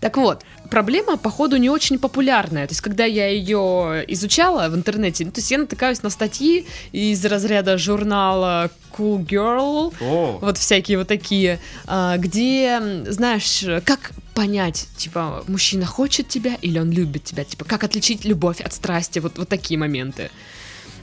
Так 0.00 0.18
вот, 0.18 0.44
проблема, 0.72 1.18
походу, 1.18 1.58
не 1.58 1.68
очень 1.68 1.98
популярная. 1.98 2.66
То 2.66 2.72
есть, 2.72 2.80
когда 2.80 3.04
я 3.04 3.28
ее 3.28 4.04
изучала 4.08 4.70
в 4.70 4.74
интернете, 4.74 5.26
ну, 5.26 5.30
то 5.30 5.40
есть 5.40 5.50
я 5.50 5.58
натыкаюсь 5.58 6.02
на 6.02 6.08
статьи 6.08 6.64
из 6.92 7.22
разряда 7.26 7.76
журнала 7.76 8.70
Cool 8.96 9.18
Girl, 9.26 9.92
О, 10.00 10.38
вот 10.40 10.56
всякие 10.56 10.96
вот 10.96 11.08
такие, 11.08 11.58
а, 11.86 12.16
где, 12.16 12.80
знаешь, 13.06 13.62
как 13.84 14.12
понять, 14.32 14.88
типа, 14.96 15.44
мужчина 15.46 15.84
хочет 15.84 16.28
тебя 16.28 16.56
или 16.62 16.78
он 16.78 16.90
любит 16.90 17.24
тебя, 17.24 17.44
типа, 17.44 17.66
как 17.66 17.84
отличить 17.84 18.24
любовь 18.24 18.62
от 18.62 18.72
страсти, 18.72 19.18
вот, 19.18 19.36
вот 19.36 19.50
такие 19.50 19.78
моменты. 19.78 20.30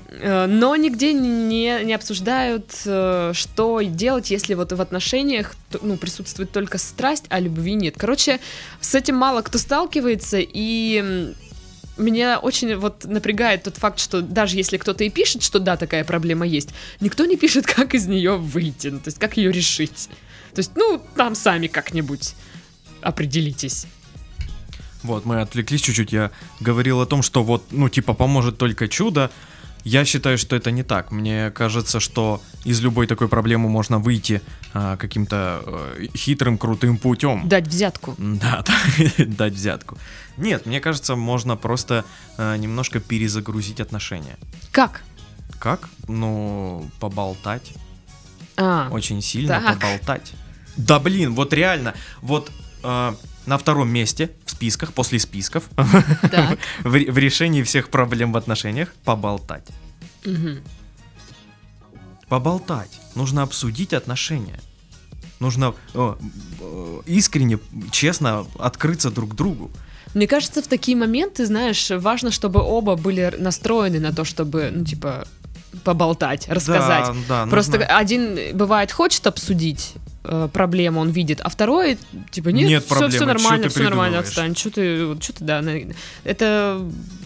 Э, 0.10 0.48
Но 0.48 0.76
нигде 0.76 1.14
не, 1.14 1.84
не 1.84 1.94
обсуждают, 1.94 2.72
э, 2.86 3.32
что 3.34 3.82
делать, 3.82 4.32
если 4.32 4.56
вот 4.56 4.72
в 4.72 4.82
отношениях 4.82 5.56
ну, 5.82 5.98
присутствует 5.98 6.52
только 6.52 6.78
страсть, 6.78 7.26
а 7.30 7.40
любви 7.40 7.74
нет. 7.74 7.96
Короче, 7.98 8.40
с 8.82 8.96
этим 8.96 9.16
мало 9.16 9.42
кто 9.42 9.58
сталкивается, 9.58 10.38
и 10.40 11.34
меня 11.98 12.40
очень 12.40 12.76
вот 12.76 13.06
напрягает 13.06 13.64
тот 13.64 13.78
факт, 13.78 14.00
что 14.00 14.22
даже 14.22 14.56
если 14.56 14.78
кто-то 14.78 15.04
и 15.04 15.10
пишет, 15.10 15.44
что 15.44 15.60
да, 15.60 15.78
такая 15.78 16.04
проблема 16.04 16.48
есть, 16.48 16.70
никто 17.02 17.26
не 17.26 17.38
пишет, 17.38 17.66
как 17.68 17.94
из 17.94 18.08
нее 18.08 18.38
выйти, 18.38 18.88
ну, 18.88 19.00
то 19.00 19.08
есть 19.08 19.20
как 19.20 19.38
ее 19.38 19.52
решить. 19.52 20.10
То 20.54 20.60
есть, 20.60 20.72
ну, 20.76 21.00
там 21.16 21.36
сами 21.36 21.68
как-нибудь 21.68 22.34
определитесь. 23.02 23.86
Вот, 25.04 25.26
мы 25.26 25.40
отвлеклись 25.42 25.82
чуть-чуть. 25.82 26.12
Я 26.12 26.32
говорил 26.60 27.00
о 27.00 27.06
том, 27.06 27.22
что 27.22 27.44
вот, 27.44 27.64
ну, 27.72 27.88
типа, 27.88 28.14
поможет 28.14 28.58
только 28.58 28.88
чудо. 28.88 29.32
Я 29.84 30.06
считаю, 30.06 30.38
что 30.38 30.56
это 30.56 30.72
не 30.72 30.84
так. 30.84 31.12
Мне 31.12 31.52
кажется, 31.52 32.00
что 32.00 32.42
из 32.66 32.82
любой 32.82 33.08
такой 33.08 33.28
проблемы 33.28 33.70
можно 33.70 33.98
выйти 33.98 34.42
а, 34.74 34.98
каким-то 34.98 35.62
э, 35.66 36.08
хитрым, 36.16 36.58
крутым 36.58 36.98
путем. 36.98 37.48
Дать 37.48 37.68
взятку. 37.68 38.16
Да, 38.18 38.64
да, 39.18 39.26
дать 39.26 39.54
взятку. 39.54 39.98
Нет, 40.38 40.66
мне 40.66 40.80
кажется, 40.82 41.16
можно 41.16 41.56
просто 41.56 42.04
э, 42.38 42.58
немножко 42.58 43.00
перезагрузить 43.00 43.80
отношения. 43.80 44.38
Как? 44.72 45.02
Как? 45.60 45.90
Ну, 46.08 46.90
поболтать. 47.00 47.74
А, 48.58 48.90
Очень 48.92 49.22
сильно 49.22 49.62
Так. 49.62 49.80
поболтать. 49.80 50.34
Да 50.78 51.00
блин, 51.00 51.34
вот 51.34 51.54
реально, 51.54 51.94
вот 52.22 52.52
э, 52.84 53.14
на 53.50 53.58
втором 53.58 53.90
месте 53.90 54.30
в 54.46 54.52
списках, 54.52 54.94
после 54.94 55.20
списков, 55.20 55.64
в, 56.84 57.12
в 57.12 57.18
решении 57.18 57.64
всех 57.64 57.90
проблем 57.90 58.32
в 58.32 58.38
отношениях, 58.38 58.94
поболтать. 59.04 59.68
Мгм. 60.26 60.60
Поболтать. 62.28 62.92
Нужно 63.16 63.42
обсудить 63.42 63.94
отношения. 63.94 64.60
Нужно 65.40 65.74
э, 65.96 66.16
э, 66.62 67.02
искренне, 67.08 67.58
честно 67.92 68.46
открыться 68.60 69.10
друг 69.10 69.36
другу. 69.36 69.72
Мне 70.14 70.28
кажется, 70.28 70.62
в 70.62 70.68
такие 70.68 70.96
моменты, 70.96 71.46
знаешь, 71.46 71.90
важно, 71.90 72.30
чтобы 72.32 72.62
оба 72.62 72.96
были 72.96 73.34
настроены 73.40 74.00
на 74.00 74.14
то, 74.14 74.26
чтобы, 74.26 74.72
ну, 74.72 74.86
типа, 74.86 75.28
поболтать, 75.84 76.48
рассказать. 76.50 77.08
Да, 77.28 77.46
да, 77.46 77.50
Просто 77.50 77.78
нужно- 77.78 77.98
один, 77.98 78.58
бывает, 78.58 78.92
хочет 78.92 79.26
обсудить 79.28 79.94
э, 80.32 80.50
проблему, 80.54 81.00
он 81.02 81.10
видит, 81.12 81.42
а 81.42 81.50
второй, 81.50 81.98
типа, 82.32 82.50
нет, 82.50 82.70
Нет 82.70 82.84
все, 82.86 82.96
проблемы, 82.96 83.26
нормально, 83.26 83.70
все 83.70 83.84
нормально, 83.84 84.20
отстань, 84.20 84.56
что 84.56 84.70
ты, 84.70 85.18
чё 85.20 85.34
ты, 85.34 85.44
да, 85.44 85.62
это 86.24 86.80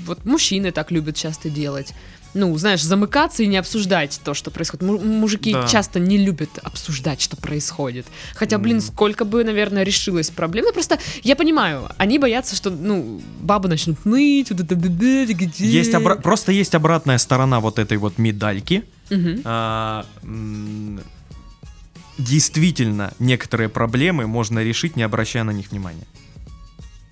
вот 0.06 0.26
мужчины 0.26 0.72
так 0.72 0.92
любят 0.92 1.16
часто 1.16 1.50
делать. 1.50 1.94
Ну, 2.36 2.58
знаешь, 2.58 2.82
замыкаться 2.82 3.44
и 3.44 3.48
не 3.48 3.58
обсуждать 3.58 4.20
то, 4.24 4.34
что 4.34 4.50
происходит. 4.50 4.82
Му- 4.88 4.98
Мужики 5.00 5.54
Да. 5.54 5.68
часто 5.68 6.00
не 6.00 6.18
любят 6.18 6.50
обсуждать, 6.64 7.22
что 7.22 7.38
происходит. 7.38 8.08
Хотя, 8.34 8.58
блин, 8.58 8.82
сколько 8.82 9.24
бы, 9.24 9.44
наверное, 9.44 9.84
решилось 9.84 10.32
проблем. 10.32 10.66
Ну, 10.66 10.74
просто 10.74 10.98
я 11.22 11.36
понимаю, 11.36 11.90
они 11.98 12.18
боятся, 12.18 12.56
что, 12.56 12.72
ну, 12.72 13.22
бабы 13.42 13.70
начнут 13.70 14.04
ныть, 14.06 14.50
где. 14.50 15.26
Есть 15.60 15.94
обра- 15.94 16.20
просто 16.20 16.52
есть 16.52 16.74
обратная 16.74 17.20
сторона 17.20 17.60
вот 17.60 17.78
этой 17.78 17.98
вот 17.98 18.18
медальки. 18.18 18.84
Мгм. 19.12 19.42
А, 19.44 20.04
м, 20.24 21.02
действительно, 22.18 23.14
некоторые 23.20 23.70
проблемы 23.70 24.28
можно 24.28 24.64
решить, 24.64 24.96
не 24.96 25.04
обращая 25.04 25.44
на 25.44 25.52
них 25.52 25.72
внимания. 25.72 26.06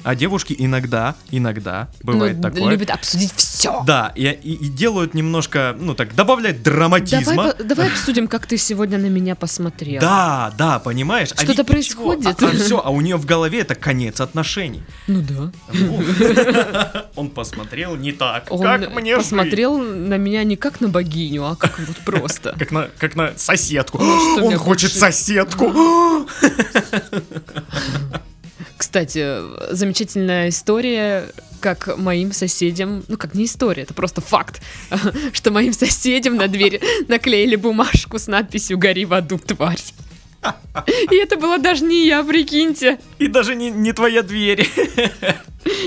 А 0.04 0.16
девушки 0.16 0.56
иногда, 0.58 1.16
иногда, 1.30 1.90
бывает 2.04 2.38
Ну, 2.38 2.44
такое. 2.44 2.72
любят 2.72 2.90
обсудить 2.90 3.34
все. 3.36 3.84
Да, 3.86 4.12
и, 4.16 4.26
и- 4.26 4.54
и 4.66 4.70
делают 4.70 5.14
немножко, 5.14 5.76
ну 5.80 5.94
так, 5.94 6.16
добавляют 6.16 6.64
драматизма. 6.64 7.36
Давай, 7.36 7.54
давай 7.64 7.88
обсудим, 7.90 8.28
как 8.28 8.46
ты 8.48 8.58
сегодня 8.58 8.98
на 8.98 9.08
меня 9.08 9.36
посмотрел. 9.36 10.02
Да, 10.02 10.54
да, 10.58 10.80
понимаешь? 10.80 11.30
А 11.34 11.36
Что-то 11.44 11.52
ничего, 11.62 11.66
происходит. 11.66 12.44
А, 12.44 12.52
все, 12.56 12.82
а 12.84 12.90
у 12.90 13.02
нее 13.02 13.18
в 13.18 13.26
голове 13.26 13.60
это 13.62 13.76
конец 13.76 14.22
отношений. 14.22 14.84
Ну 15.08 15.22
да. 15.22 15.52
Он 17.16 17.30
посмотрел 17.30 17.96
не 17.96 18.12
так, 18.12 18.48
Он 18.50 18.62
как 18.62 18.94
мне 18.96 19.16
жить. 19.16 19.24
посмотрел 19.24 19.78
на 19.78 20.18
меня 20.18 20.44
не 20.44 20.56
как 20.56 20.82
на 20.82 20.88
богиню, 20.90 21.46
а 21.46 21.56
как 21.56 21.78
вот 21.80 21.98
просто. 22.06 22.56
Как 22.60 22.72
на, 22.72 22.90
как 22.98 23.16
на 23.16 23.34
соседку. 23.38 23.98
Он 24.42 24.56
хочет 24.58 24.92
соседку. 24.94 25.72
Кстати, 28.92 29.74
замечательная 29.74 30.50
история, 30.50 31.30
как 31.62 31.98
моим 31.98 32.34
соседям, 32.34 33.06
ну 33.08 33.16
как 33.16 33.34
не 33.36 33.46
история, 33.46 33.84
это 33.84 33.94
просто 33.94 34.20
факт, 34.20 34.62
что 35.32 35.50
моим 35.50 35.72
соседям 35.72 36.36
на 36.36 36.50
двери 36.50 36.82
наклеили 37.08 37.56
бумажку 37.56 38.20
с 38.20 38.28
надписью 38.28 38.78
«Гори 38.78 39.06
в 39.06 39.14
аду, 39.14 39.38
тварь». 39.40 39.80
И 41.10 41.16
это 41.16 41.38
была 41.38 41.58
даже 41.58 41.86
не 41.86 42.06
я, 42.06 42.22
прикиньте. 42.22 43.00
И 43.18 43.28
даже 43.30 43.56
не, 43.56 43.70
не 43.70 43.94
твоя 43.94 44.24
дверь. 44.24 44.68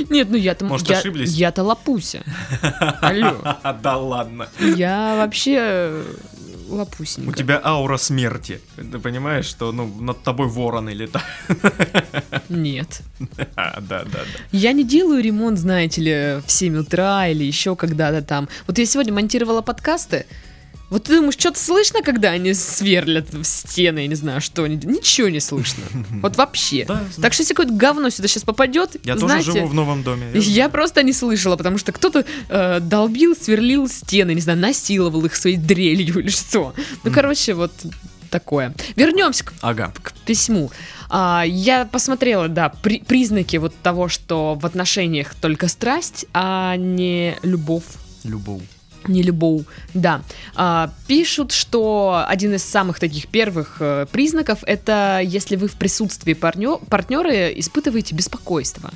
Нет, 0.09 0.29
ну 0.31 0.37
я-то... 0.39 0.65
Может, 0.65 0.89
я- 0.89 0.99
ошиблись? 0.99 1.33
Я-то 1.33 1.63
лапуся. 1.63 2.23
Алло. 3.03 3.37
Да 3.83 3.99
ладно. 3.99 4.49
Я 4.61 5.17
вообще 5.19 6.03
э, 6.69 7.21
У 7.27 7.33
тебя 7.33 7.61
аура 7.65 7.97
смерти. 7.99 8.61
Ты 8.77 8.99
понимаешь, 8.99 9.47
что 9.47 9.73
ну 9.73 9.87
над 10.01 10.23
тобой 10.23 10.49
вороны 10.49 10.91
летают. 10.91 11.27
Нет. 12.49 13.03
А, 13.57 13.81
Да, 13.81 14.05
да, 14.05 14.11
да. 14.13 14.21
Я 14.53 14.73
не 14.73 14.85
делаю 14.85 15.23
ремонт, 15.23 15.59
знаете 15.59 16.01
ли, 16.01 16.43
в 16.47 16.51
7 16.51 16.77
утра 16.79 17.29
или 17.29 17.45
еще 17.45 17.77
когда-то 17.77 18.23
там. 18.23 18.49
Вот 18.67 18.79
я 18.79 18.87
сегодня 18.87 19.13
монтировала 19.13 19.63
подкасты. 19.63 20.27
Вот 20.91 21.05
ты 21.05 21.17
думаешь, 21.17 21.35
что-то 21.35 21.59
слышно, 21.59 22.03
когда 22.03 22.31
они 22.31 22.55
сверлят 22.55 23.33
в 23.33 23.43
стены, 23.45 24.01
я 24.01 24.07
не 24.07 24.15
знаю, 24.15 24.41
что 24.41 24.63
они? 24.65 24.77
Ничего 24.77 25.29
не 25.29 25.41
слышно. 25.41 25.83
Вот 26.23 26.37
вообще. 26.37 26.85
Да, 26.87 27.03
Так 27.21 27.33
что 27.33 27.43
если 27.43 27.55
какое-то 27.55 27.75
говно 27.75 28.11
сюда 28.11 28.29
сейчас 28.29 28.45
попадет, 28.45 28.97
Я 29.05 29.17
знаете, 29.17 29.47
тоже 29.47 29.59
живу 29.59 29.69
в 29.71 29.75
новом 29.75 30.03
доме. 30.03 30.27
я 30.35 30.69
просто 30.69 31.03
не 31.03 31.13
слышала, 31.13 31.57
потому 31.57 31.79
что 31.79 31.91
кто-то 31.93 32.25
э, 32.49 32.81
долбил, 32.81 33.35
сверлил 33.35 33.89
стены, 33.89 34.35
не 34.35 34.41
знаю, 34.41 34.59
насиловал 34.59 35.25
их 35.25 35.35
своей 35.37 35.57
дрелью 35.57 36.21
или 36.21 36.29
что. 36.29 36.75
Ну, 37.03 37.11
короче, 37.13 37.55
вот 37.55 37.73
такое. 38.31 38.75
Вернемся 38.97 39.45
к 39.45 39.53
Ага. 39.63 39.93
к 40.03 40.13
письму. 40.27 40.71
А, 41.09 41.45
я 41.47 41.85
посмотрела, 41.87 42.49
да, 42.49 42.69
при- 42.69 43.01
признаки 43.01 43.57
вот 43.57 43.75
того, 43.83 44.09
что 44.09 44.55
в 44.61 44.67
отношениях 44.67 45.35
только 45.41 45.69
страсть, 45.69 46.27
а 46.33 46.77
не 46.77 47.37
любовь. 47.43 47.85
Любовь. 48.25 48.63
Не 49.09 49.23
любовь, 49.23 49.63
да. 49.95 50.23
А, 50.55 50.91
пишут, 51.07 51.53
что 51.53 52.25
один 52.27 52.55
из 52.55 52.65
самых 52.65 52.99
таких 52.99 53.27
первых 53.29 53.77
э, 53.81 54.07
признаков 54.11 54.59
это 54.67 55.21
если 55.23 55.57
вы 55.57 55.69
в 55.69 55.75
присутствии 55.75 56.35
парнё- 56.35 56.81
партнера 56.89 57.49
испытываете 57.49 58.15
беспокойство. 58.15 58.91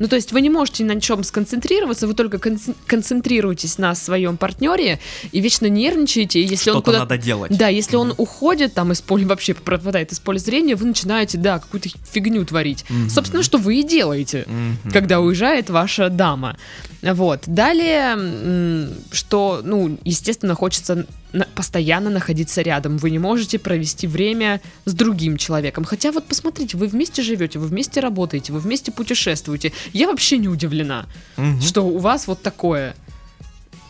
Ну, 0.00 0.08
то 0.08 0.16
есть 0.16 0.32
вы 0.32 0.40
не 0.40 0.48
можете 0.50 0.82
на 0.82 0.98
чем 1.00 1.22
сконцентрироваться, 1.22 2.06
вы 2.06 2.14
только 2.14 2.38
концен- 2.38 2.74
концентрируетесь 2.86 3.76
на 3.78 3.94
своем 3.94 4.38
партнере 4.38 4.98
и 5.30 5.40
вечно 5.40 5.66
нервничаете. 5.66 6.40
И 6.40 6.46
если 6.46 6.70
он 6.70 6.76
Что-то 6.76 6.84
куда 6.86 6.98
надо 7.00 7.18
делать. 7.18 7.56
да, 7.56 7.68
если 7.68 7.96
он 7.96 8.14
уходит, 8.16 8.72
там 8.72 8.92
из 8.92 9.02
поля 9.02 9.26
вообще 9.28 9.52
пропадает 9.52 10.10
из 10.10 10.18
поля 10.18 10.38
зрения, 10.38 10.74
вы 10.74 10.86
начинаете, 10.86 11.36
да, 11.36 11.58
какую-то 11.58 11.90
фигню 12.10 12.44
творить. 12.46 12.84
Мгм. 12.88 13.10
Собственно, 13.10 13.42
что 13.42 13.58
вы 13.58 13.76
и 13.80 13.82
делаете, 13.82 14.44
Мгм. 14.46 14.90
когда 14.90 15.20
уезжает 15.20 15.68
ваша 15.68 16.08
дама. 16.08 16.56
Вот. 17.02 17.42
Далее, 17.46 18.88
что, 19.12 19.60
ну, 19.62 19.98
естественно, 20.04 20.54
хочется 20.54 21.06
постоянно 21.54 22.10
находиться 22.10 22.62
рядом. 22.62 22.96
Вы 22.98 23.10
не 23.10 23.18
можете 23.18 23.58
провести 23.58 24.06
время 24.06 24.60
с 24.84 24.92
другим 24.94 25.36
человеком. 25.36 25.84
Хотя 25.84 26.12
вот 26.12 26.26
посмотрите, 26.26 26.76
вы 26.76 26.86
вместе 26.88 27.22
живете, 27.22 27.58
вы 27.58 27.66
вместе 27.68 28.00
работаете, 28.00 28.52
вы 28.52 28.58
вместе 28.60 28.92
путешествуете. 28.92 29.72
Я 29.92 30.06
вообще 30.08 30.38
не 30.38 30.48
удивлена 30.48 31.06
Мгм. 31.36 31.60
что 31.60 31.82
у 31.82 31.98
вас 31.98 32.26
вот 32.26 32.42
такое. 32.42 32.94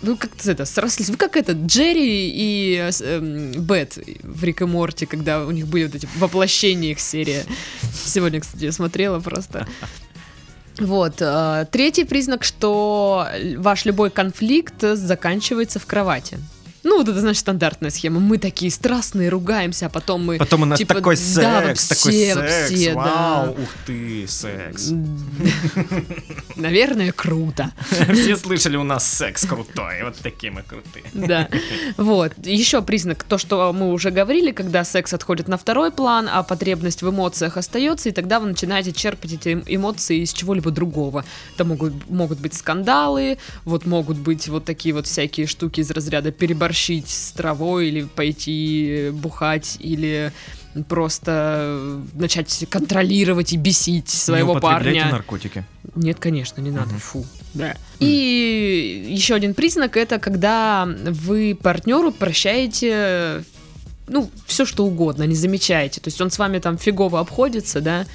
Вы 0.02 0.16
как-то 0.16 0.50
это 0.50 0.64
срослись. 0.64 1.10
Вы 1.10 1.16
как 1.16 1.36
это, 1.36 1.52
Джерри 1.52 2.30
и 2.34 2.76
э, 2.76 2.90
эм, 3.04 3.52
Бет 3.52 3.98
в 4.22 4.42
Рик 4.44 4.62
и 4.62 4.64
Морти, 4.64 5.04
когда 5.04 5.44
у 5.44 5.50
них 5.50 5.66
были 5.66 5.84
вот 5.84 5.94
эти 5.94 6.08
воплощения 6.16 6.92
их 6.92 7.00
серии. 7.00 7.44
Сегодня, 8.06 8.40
кстати, 8.40 8.64
я 8.64 8.72
смотрела 8.72 9.20
просто. 9.20 9.66
Вот. 10.78 11.16
э, 11.20 11.66
Третий 11.70 12.04
признак, 12.04 12.44
что 12.44 13.26
ваш 13.58 13.84
любой 13.84 14.08
конфликт 14.10 14.80
заканчивается 14.80 15.78
в 15.78 15.84
кровати. 15.86 16.38
Ну, 16.82 16.98
вот 16.98 17.08
это, 17.08 17.20
значит, 17.20 17.40
стандартная 17.40 17.90
схема. 17.90 18.20
Мы 18.20 18.38
такие 18.38 18.70
страстные, 18.70 19.28
ругаемся, 19.28 19.86
а 19.86 19.88
потом 19.88 20.24
мы... 20.24 20.38
Потом 20.38 20.62
у 20.62 20.64
нас 20.64 20.78
типа, 20.78 20.94
такой 20.94 21.16
да, 21.16 21.74
секс, 21.74 21.88
такой 21.88 22.12
вообще, 22.12 22.34
секс, 22.34 22.70
вообще, 22.70 22.94
да. 22.94 23.00
вау, 23.00 23.50
ух 23.50 23.68
ты, 23.86 24.26
секс. 24.26 24.90
Наверное, 26.56 27.12
круто. 27.12 27.72
Все 28.12 28.36
слышали, 28.36 28.76
у 28.76 28.82
нас 28.82 29.06
секс 29.06 29.44
крутой, 29.44 30.04
вот 30.04 30.16
такие 30.16 30.50
мы 30.50 30.62
крутые. 30.62 31.04
Да. 31.12 31.48
Вот. 31.96 32.32
Еще 32.44 32.82
признак, 32.82 33.24
то, 33.24 33.36
что 33.38 33.72
мы 33.72 33.92
уже 33.92 34.10
говорили, 34.10 34.52
когда 34.52 34.84
секс 34.84 35.12
отходит 35.12 35.48
на 35.48 35.58
второй 35.58 35.90
план, 35.90 36.28
а 36.30 36.42
потребность 36.42 37.02
в 37.02 37.10
эмоциях 37.10 37.56
остается, 37.56 38.08
и 38.08 38.12
тогда 38.12 38.40
вы 38.40 38.48
начинаете 38.48 38.92
черпать 38.92 39.32
эти 39.32 39.48
эм- 39.48 39.64
эмоции 39.66 40.22
из 40.22 40.32
чего-либо 40.32 40.70
другого. 40.70 41.24
Это 41.54 41.64
могут, 41.64 42.08
могут 42.08 42.38
быть 42.38 42.54
скандалы, 42.54 43.38
вот 43.64 43.86
могут 43.86 44.18
быть 44.18 44.48
вот 44.48 44.64
такие 44.64 44.94
вот 44.94 45.06
всякие 45.06 45.46
штуки 45.46 45.80
из 45.80 45.90
разряда 45.90 46.32
переборщить 46.70 47.08
с 47.08 47.32
травой 47.32 47.88
или 47.88 48.02
пойти 48.02 49.10
бухать, 49.12 49.76
или 49.80 50.32
просто 50.88 52.00
начать 52.14 52.66
контролировать 52.70 53.52
и 53.52 53.56
бесить 53.56 54.08
своего 54.08 54.54
Не 54.54 54.60
парня. 54.60 55.08
наркотики. 55.10 55.64
Нет, 55.96 56.18
конечно, 56.20 56.60
не 56.60 56.70
надо. 56.70 56.94
Фу. 56.94 57.26
Да. 57.54 57.76
И 57.98 59.06
еще 59.08 59.34
один 59.34 59.54
признак 59.54 59.96
это 59.96 60.18
когда 60.18 60.86
вы 60.86 61.58
партнеру 61.60 62.12
прощаете 62.12 63.44
ну, 64.06 64.28
все 64.46 64.64
что 64.64 64.84
угодно, 64.84 65.22
не 65.24 65.36
замечаете. 65.36 66.00
То 66.00 66.08
есть 66.08 66.20
он 66.20 66.30
с 66.30 66.38
вами 66.38 66.58
там 66.58 66.78
фигово 66.78 67.20
обходится, 67.20 67.80
да, 67.80 68.06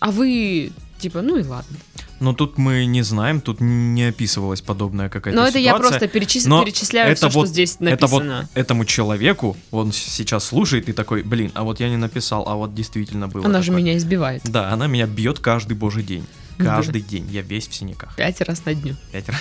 а 0.00 0.10
вы 0.10 0.72
типа, 0.98 1.22
ну 1.22 1.36
и 1.36 1.44
ладно. 1.44 1.76
Но 2.20 2.32
тут 2.32 2.58
мы 2.58 2.84
не 2.86 3.02
знаем, 3.02 3.40
тут 3.40 3.60
не 3.60 4.04
описывалась 4.08 4.60
подобная 4.60 5.08
какая-то 5.08 5.40
Но 5.40 5.46
это 5.46 5.58
я 5.58 5.72
ситуация. 5.74 5.98
просто 6.00 6.18
перечис- 6.18 6.48
Но 6.48 6.64
перечисляю 6.64 7.12
это 7.12 7.28
все, 7.28 7.38
вот- 7.38 7.46
что 7.46 7.52
здесь 7.52 7.76
Это 7.80 8.06
вот 8.06 8.24
написано. 8.24 8.48
этому 8.54 8.84
человеку, 8.84 9.56
он 9.70 9.92
сейчас 9.92 10.44
слушает 10.44 10.88
и 10.88 10.92
такой, 10.92 11.22
блин, 11.22 11.52
а 11.54 11.62
вот 11.62 11.78
я 11.80 11.88
не 11.88 11.96
написал, 11.96 12.48
а 12.48 12.54
вот 12.56 12.74
действительно 12.74 13.28
было 13.28 13.44
Она 13.46 13.60
же 13.62 13.68
такое». 13.68 13.82
меня 13.82 13.96
избивает. 13.96 14.42
Да, 14.44 14.72
она 14.72 14.86
меня 14.88 15.06
бьет 15.06 15.38
каждый 15.38 15.76
божий 15.76 16.02
день. 16.02 16.26
Да. 16.58 16.64
Каждый 16.76 17.02
день. 17.02 17.24
Я 17.30 17.42
весь 17.42 17.68
в 17.68 17.74
синяках. 17.74 18.16
Пять 18.16 18.40
раз 18.40 18.64
на 18.64 18.74
дню. 18.74 18.96
Пять 19.12 19.26
раз. 19.28 19.38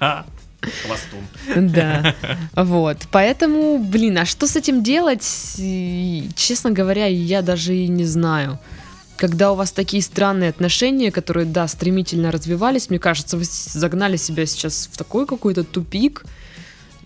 Хвостун. 0.86 1.70
Да, 1.72 2.14
вот. 2.54 2.98
Поэтому, 3.12 3.78
блин, 3.78 4.18
а 4.18 4.24
что 4.24 4.46
с 4.46 4.56
этим 4.56 4.82
делать? 4.82 5.22
Честно 6.34 6.70
говоря, 6.70 7.06
я 7.06 7.42
даже 7.42 7.74
и 7.76 7.88
не 7.88 8.04
знаю. 8.04 8.58
Когда 9.16 9.52
у 9.52 9.54
вас 9.54 9.72
такие 9.72 10.02
странные 10.02 10.50
отношения, 10.50 11.10
которые, 11.10 11.46
да, 11.46 11.66
стремительно 11.68 12.30
развивались, 12.30 12.90
мне 12.90 12.98
кажется, 12.98 13.36
вы 13.36 13.44
загнали 13.44 14.16
себя 14.16 14.46
сейчас 14.46 14.88
в 14.92 14.96
такой 14.96 15.26
какой-то 15.26 15.64
тупик. 15.64 16.24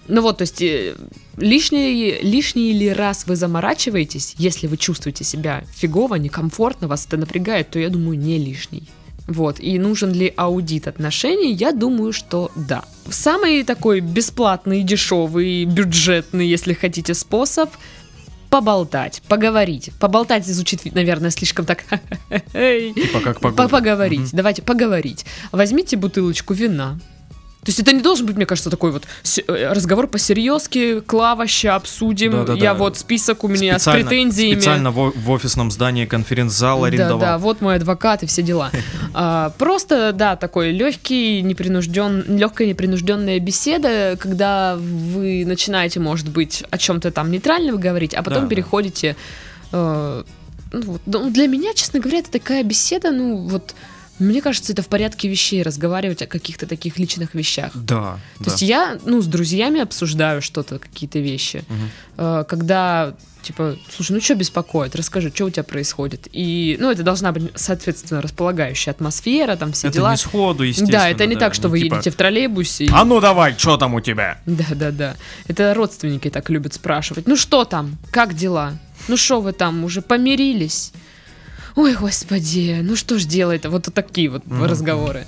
Ну 0.08 0.22
вот, 0.22 0.38
то 0.38 0.42
есть 0.42 0.60
э, 0.60 0.96
лишний, 1.36 2.18
лишний 2.20 2.72
ли 2.72 2.92
раз 2.92 3.26
вы 3.26 3.36
заморачиваетесь, 3.36 4.34
если 4.38 4.66
вы 4.66 4.76
чувствуете 4.76 5.22
себя 5.22 5.62
фигово, 5.72 6.16
некомфортно, 6.16 6.88
вас 6.88 7.06
это 7.06 7.16
напрягает, 7.16 7.70
то 7.70 7.78
я 7.78 7.88
думаю, 7.90 8.18
не 8.18 8.38
лишний. 8.38 8.88
Вот, 9.28 9.60
и 9.60 9.78
нужен 9.78 10.12
ли 10.12 10.32
аудит 10.36 10.88
отношений, 10.88 11.52
я 11.52 11.70
думаю, 11.70 12.12
что 12.12 12.50
да. 12.56 12.84
Самый 13.08 13.62
такой 13.62 14.00
бесплатный, 14.00 14.82
дешевый, 14.82 15.64
бюджетный, 15.66 16.48
если 16.48 16.72
хотите, 16.72 17.14
способ 17.14 17.70
поболтать, 18.50 19.22
поговорить. 19.28 19.90
Поболтать 19.98 20.44
звучит, 20.46 20.94
наверное, 20.94 21.30
слишком 21.30 21.64
так... 21.64 21.84
Типа 22.52 23.20
как. 23.20 23.40
Поговорить. 23.40 24.30
Давайте 24.32 24.62
поговорить. 24.62 25.24
Возьмите 25.52 25.96
бутылочку 25.96 26.52
вина. 26.52 26.98
То 27.62 27.68
есть 27.68 27.78
это 27.78 27.92
не 27.92 28.00
должен 28.00 28.24
быть, 28.24 28.36
мне 28.36 28.46
кажется, 28.46 28.70
такой 28.70 28.90
вот 28.90 29.04
с- 29.22 29.38
э, 29.46 29.72
разговор 29.72 30.06
по-серьезки, 30.06 31.00
Клава, 31.00 31.46
ща 31.46 31.74
обсудим, 31.76 32.32
Да-да-да. 32.32 32.54
я 32.58 32.72
вот 32.72 32.96
список 32.96 33.44
у 33.44 33.48
меня 33.48 33.78
с 33.78 33.82
Специально- 33.82 34.08
претензиями. 34.08 34.54
Специально 34.54 34.90
в, 34.90 35.12
в 35.14 35.30
офисном 35.30 35.70
здании 35.70 36.06
конференц-зал 36.06 36.80
Да, 36.80 36.86
арендовал. 36.86 37.20
да, 37.20 37.38
вот 37.38 37.60
мой 37.60 37.76
адвокат 37.76 38.22
и 38.22 38.26
все 38.26 38.42
дела. 38.42 38.70
А, 39.12 39.50
Просто, 39.58 40.12
да, 40.12 40.36
такой 40.36 40.70
легкий, 40.70 41.42
непринужден, 41.42 42.24
легкая 42.38 42.66
непринужденная 42.68 43.40
беседа, 43.40 44.16
когда 44.18 44.76
вы 44.78 45.44
начинаете, 45.44 46.00
может 46.00 46.28
быть, 46.30 46.64
о 46.70 46.78
чем-то 46.78 47.10
там 47.10 47.30
нейтрального 47.30 47.76
говорить, 47.76 48.14
а 48.14 48.22
потом 48.22 48.42
Да, 48.42 48.46
да. 48.46 48.48
переходите. 48.48 49.16
э, 49.72 50.22
ну, 50.72 50.82
вот. 50.82 51.00
Ну, 51.06 51.30
для 51.30 51.46
меня, 51.48 51.74
честно 51.74 51.98
говоря, 52.00 52.20
это 52.20 52.30
такая 52.30 52.62
беседа, 52.62 53.10
ну 53.10 53.48
вот. 53.48 53.74
Мне 54.20 54.40
кажется, 54.42 54.72
это 54.72 54.82
в 54.82 54.86
порядке 54.88 55.28
вещей 55.28 55.62
разговаривать 55.62 56.22
о 56.22 56.26
каких-то 56.26 56.66
таких 56.66 56.98
личных 56.98 57.34
вещах. 57.34 57.72
Да, 57.74 58.18
То 58.38 58.44
да. 58.44 58.50
есть 58.50 58.62
я, 58.62 58.98
ну, 59.04 59.20
с 59.22 59.26
друзьями 59.26 59.80
обсуждаю 59.80 60.42
что-то, 60.42 60.78
какие-то 60.78 61.18
вещи. 61.18 61.64
Э, 62.16 62.44
когда, 62.48 63.14
типа, 63.42 63.76
слушай, 63.94 64.12
ну 64.12 64.20
что 64.20 64.34
беспокоит, 64.34 64.94
расскажи, 64.94 65.32
что 65.34 65.46
у 65.46 65.50
тебя 65.50 65.62
происходит. 65.64 66.28
И, 66.32 66.76
ну, 66.80 66.90
это 66.90 67.02
должна 67.02 67.32
быть, 67.32 67.50
соответственно, 67.54 68.20
располагающая 68.20 68.92
атмосфера, 68.92 69.56
там 69.56 69.72
все 69.72 69.88
Это 69.88 69.94
дела. 69.98 70.10
не 70.12 70.16
сходу, 70.18 70.62
естественно. 70.64 70.98
Да, 71.00 71.08
это 71.08 71.26
не 71.26 71.36
так, 71.36 71.54
что 71.54 71.64
Ну, 71.68 71.70
вы 71.72 71.80
типа, 71.80 71.94
едете 71.94 72.10
в 72.10 72.14
троллейбусе. 72.16 72.84
и- 72.84 72.90
А 72.92 73.04
ну 73.04 73.20
давай, 73.20 73.54
что 73.58 73.76
там 73.78 73.94
у 73.94 74.00
тебя? 74.00 74.38
Да, 74.46 74.66
да, 74.74 74.90
да. 74.90 75.16
Это 75.48 75.72
родственники 75.74 76.28
так 76.30 76.50
любят 76.50 76.74
спрашивать. 76.74 77.26
Ну 77.26 77.36
что 77.36 77.64
там? 77.64 77.96
Как 78.10 78.34
дела? 78.34 78.74
Ну 79.08 79.16
что 79.16 79.40
вы 79.40 79.52
там, 79.52 79.82
уже 79.84 80.02
помирились? 80.02 80.92
Ой, 81.80 81.94
господи, 81.94 82.80
ну 82.82 82.94
что 82.94 83.18
ж 83.18 83.24
делать-то? 83.24 83.70
Вот 83.70 83.88
такие 83.94 84.28
вот 84.28 84.46
Мгм. 84.46 84.64
разговоры. 84.64 85.20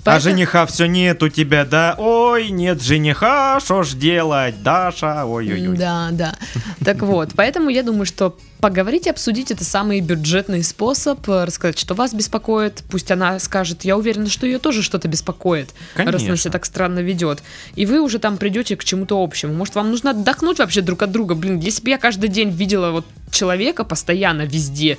А 0.00 0.10
Поэтому- 0.10 0.36
жениха 0.36 0.66
все 0.66 0.84
нет 0.86 1.22
у 1.22 1.28
тебя, 1.30 1.64
да? 1.64 1.94
Ой, 1.98 2.50
нет 2.50 2.82
жениха, 2.82 3.58
что 3.60 3.82
ж 3.82 3.94
делать, 3.94 4.62
Даша? 4.62 5.24
Ой-ой-ой. 5.24 5.74
Да, 5.76 6.10
да. 6.12 6.36
Так 6.84 7.00
вот, 7.02 7.30
поэтому 7.34 7.70
я 7.70 7.82
думаю, 7.82 8.04
что 8.04 8.36
поговорить 8.60 9.06
и 9.06 9.10
обсудить 9.10 9.50
это 9.50 9.64
самый 9.64 10.00
бюджетный 10.00 10.62
способ, 10.62 11.26
э, 11.28 11.44
рассказать, 11.44 11.78
что 11.78 11.94
вас 11.94 12.12
беспокоит. 12.12 12.84
Пусть 12.90 13.10
она 13.10 13.38
скажет, 13.38 13.84
я 13.86 13.96
уверена, 13.96 14.28
что 14.28 14.44
ее 14.46 14.58
тоже 14.58 14.82
что-то 14.82 15.08
беспокоит, 15.08 15.70
раз 15.94 16.06
она 16.06 16.12
Конечно. 16.12 16.36
себя 16.36 16.52
так 16.52 16.66
странно 16.66 16.98
ведет. 17.00 17.42
И 17.74 17.86
вы 17.86 18.00
уже 18.00 18.18
там 18.18 18.36
придете 18.36 18.76
к 18.76 18.84
чему-то 18.84 19.20
общему. 19.24 19.54
Может, 19.54 19.74
вам 19.76 19.90
нужно 19.90 20.10
отдохнуть 20.10 20.58
вообще 20.58 20.82
друг 20.82 21.02
от 21.02 21.10
друга. 21.10 21.34
Блин, 21.34 21.58
если 21.58 21.82
бы 21.82 21.88
я 21.90 21.96
каждый 21.98 22.28
день 22.28 22.50
видела 22.50 22.90
вот 22.90 23.06
человека 23.32 23.82
постоянно 23.82 24.42
везде, 24.42 24.98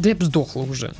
да 0.00 0.08
я 0.08 0.14
бы 0.14 0.24
сдохла 0.24 0.62
уже. 0.62 0.92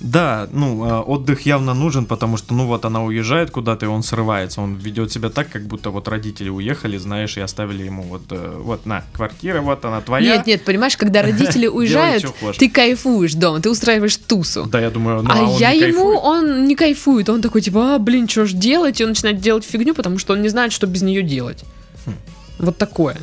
Да, 0.00 0.48
ну, 0.52 0.86
э, 0.86 1.00
отдых 1.00 1.44
явно 1.46 1.74
нужен, 1.74 2.06
потому 2.06 2.36
что, 2.36 2.54
ну, 2.54 2.66
вот 2.66 2.84
она 2.84 3.02
уезжает 3.02 3.50
куда-то, 3.50 3.86
и 3.86 3.88
он 3.88 4.04
срывается. 4.04 4.60
Он 4.60 4.76
ведет 4.76 5.10
себя 5.10 5.28
так, 5.28 5.50
как 5.50 5.62
будто 5.66 5.90
вот 5.90 6.06
родители 6.06 6.48
уехали, 6.48 6.96
знаешь, 6.98 7.36
и 7.36 7.40
оставили 7.40 7.82
ему 7.82 8.02
вот, 8.02 8.22
э, 8.30 8.60
вот 8.62 8.86
на, 8.86 9.02
квартира, 9.12 9.60
вот 9.60 9.84
она 9.84 10.00
твоя. 10.00 10.36
Нет, 10.36 10.46
нет, 10.46 10.64
понимаешь, 10.64 10.96
когда 10.96 11.22
родители 11.28 11.66
уезжают, 11.66 12.24
ты 12.58 12.70
кайфуешь 12.70 13.34
дома, 13.34 13.60
ты 13.60 13.70
устраиваешь 13.70 14.16
тусу. 14.18 14.66
Да, 14.70 14.80
я 14.80 14.90
думаю, 14.90 15.22
ну, 15.22 15.30
а 15.30 15.56
а 15.56 15.58
я 15.58 15.70
ему, 15.70 16.16
он 16.16 16.66
не 16.66 16.76
кайфует, 16.76 17.28
он 17.28 17.42
такой 17.42 17.60
типа, 17.60 17.96
а, 17.96 17.98
блин, 17.98 18.28
что 18.28 18.46
ж 18.46 18.52
делать? 18.52 19.00
И 19.00 19.04
он 19.04 19.10
начинает 19.10 19.40
делать 19.40 19.64
фигню, 19.64 19.94
потому 19.94 20.18
что 20.18 20.34
он 20.34 20.42
не 20.42 20.48
знает, 20.48 20.72
что 20.72 20.86
без 20.86 21.02
нее 21.02 21.22
делать. 21.22 21.64
Хм. 22.06 22.14
Вот 22.60 22.78
такое. 22.78 23.16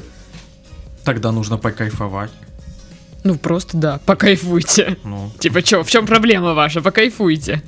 Тогда 1.06 1.32
нужно 1.32 1.58
покайфовать. 1.58 2.32
Ну, 3.26 3.36
просто 3.40 3.76
да, 3.76 4.00
покайфуйте. 4.06 4.98
Ну, 5.04 5.32
Типа, 5.40 5.62
что, 5.62 5.84
в 5.84 5.90
чем 5.90 6.06
проблема 6.06 6.54
ваша? 6.54 6.82
Покайфуйте. 6.82 7.64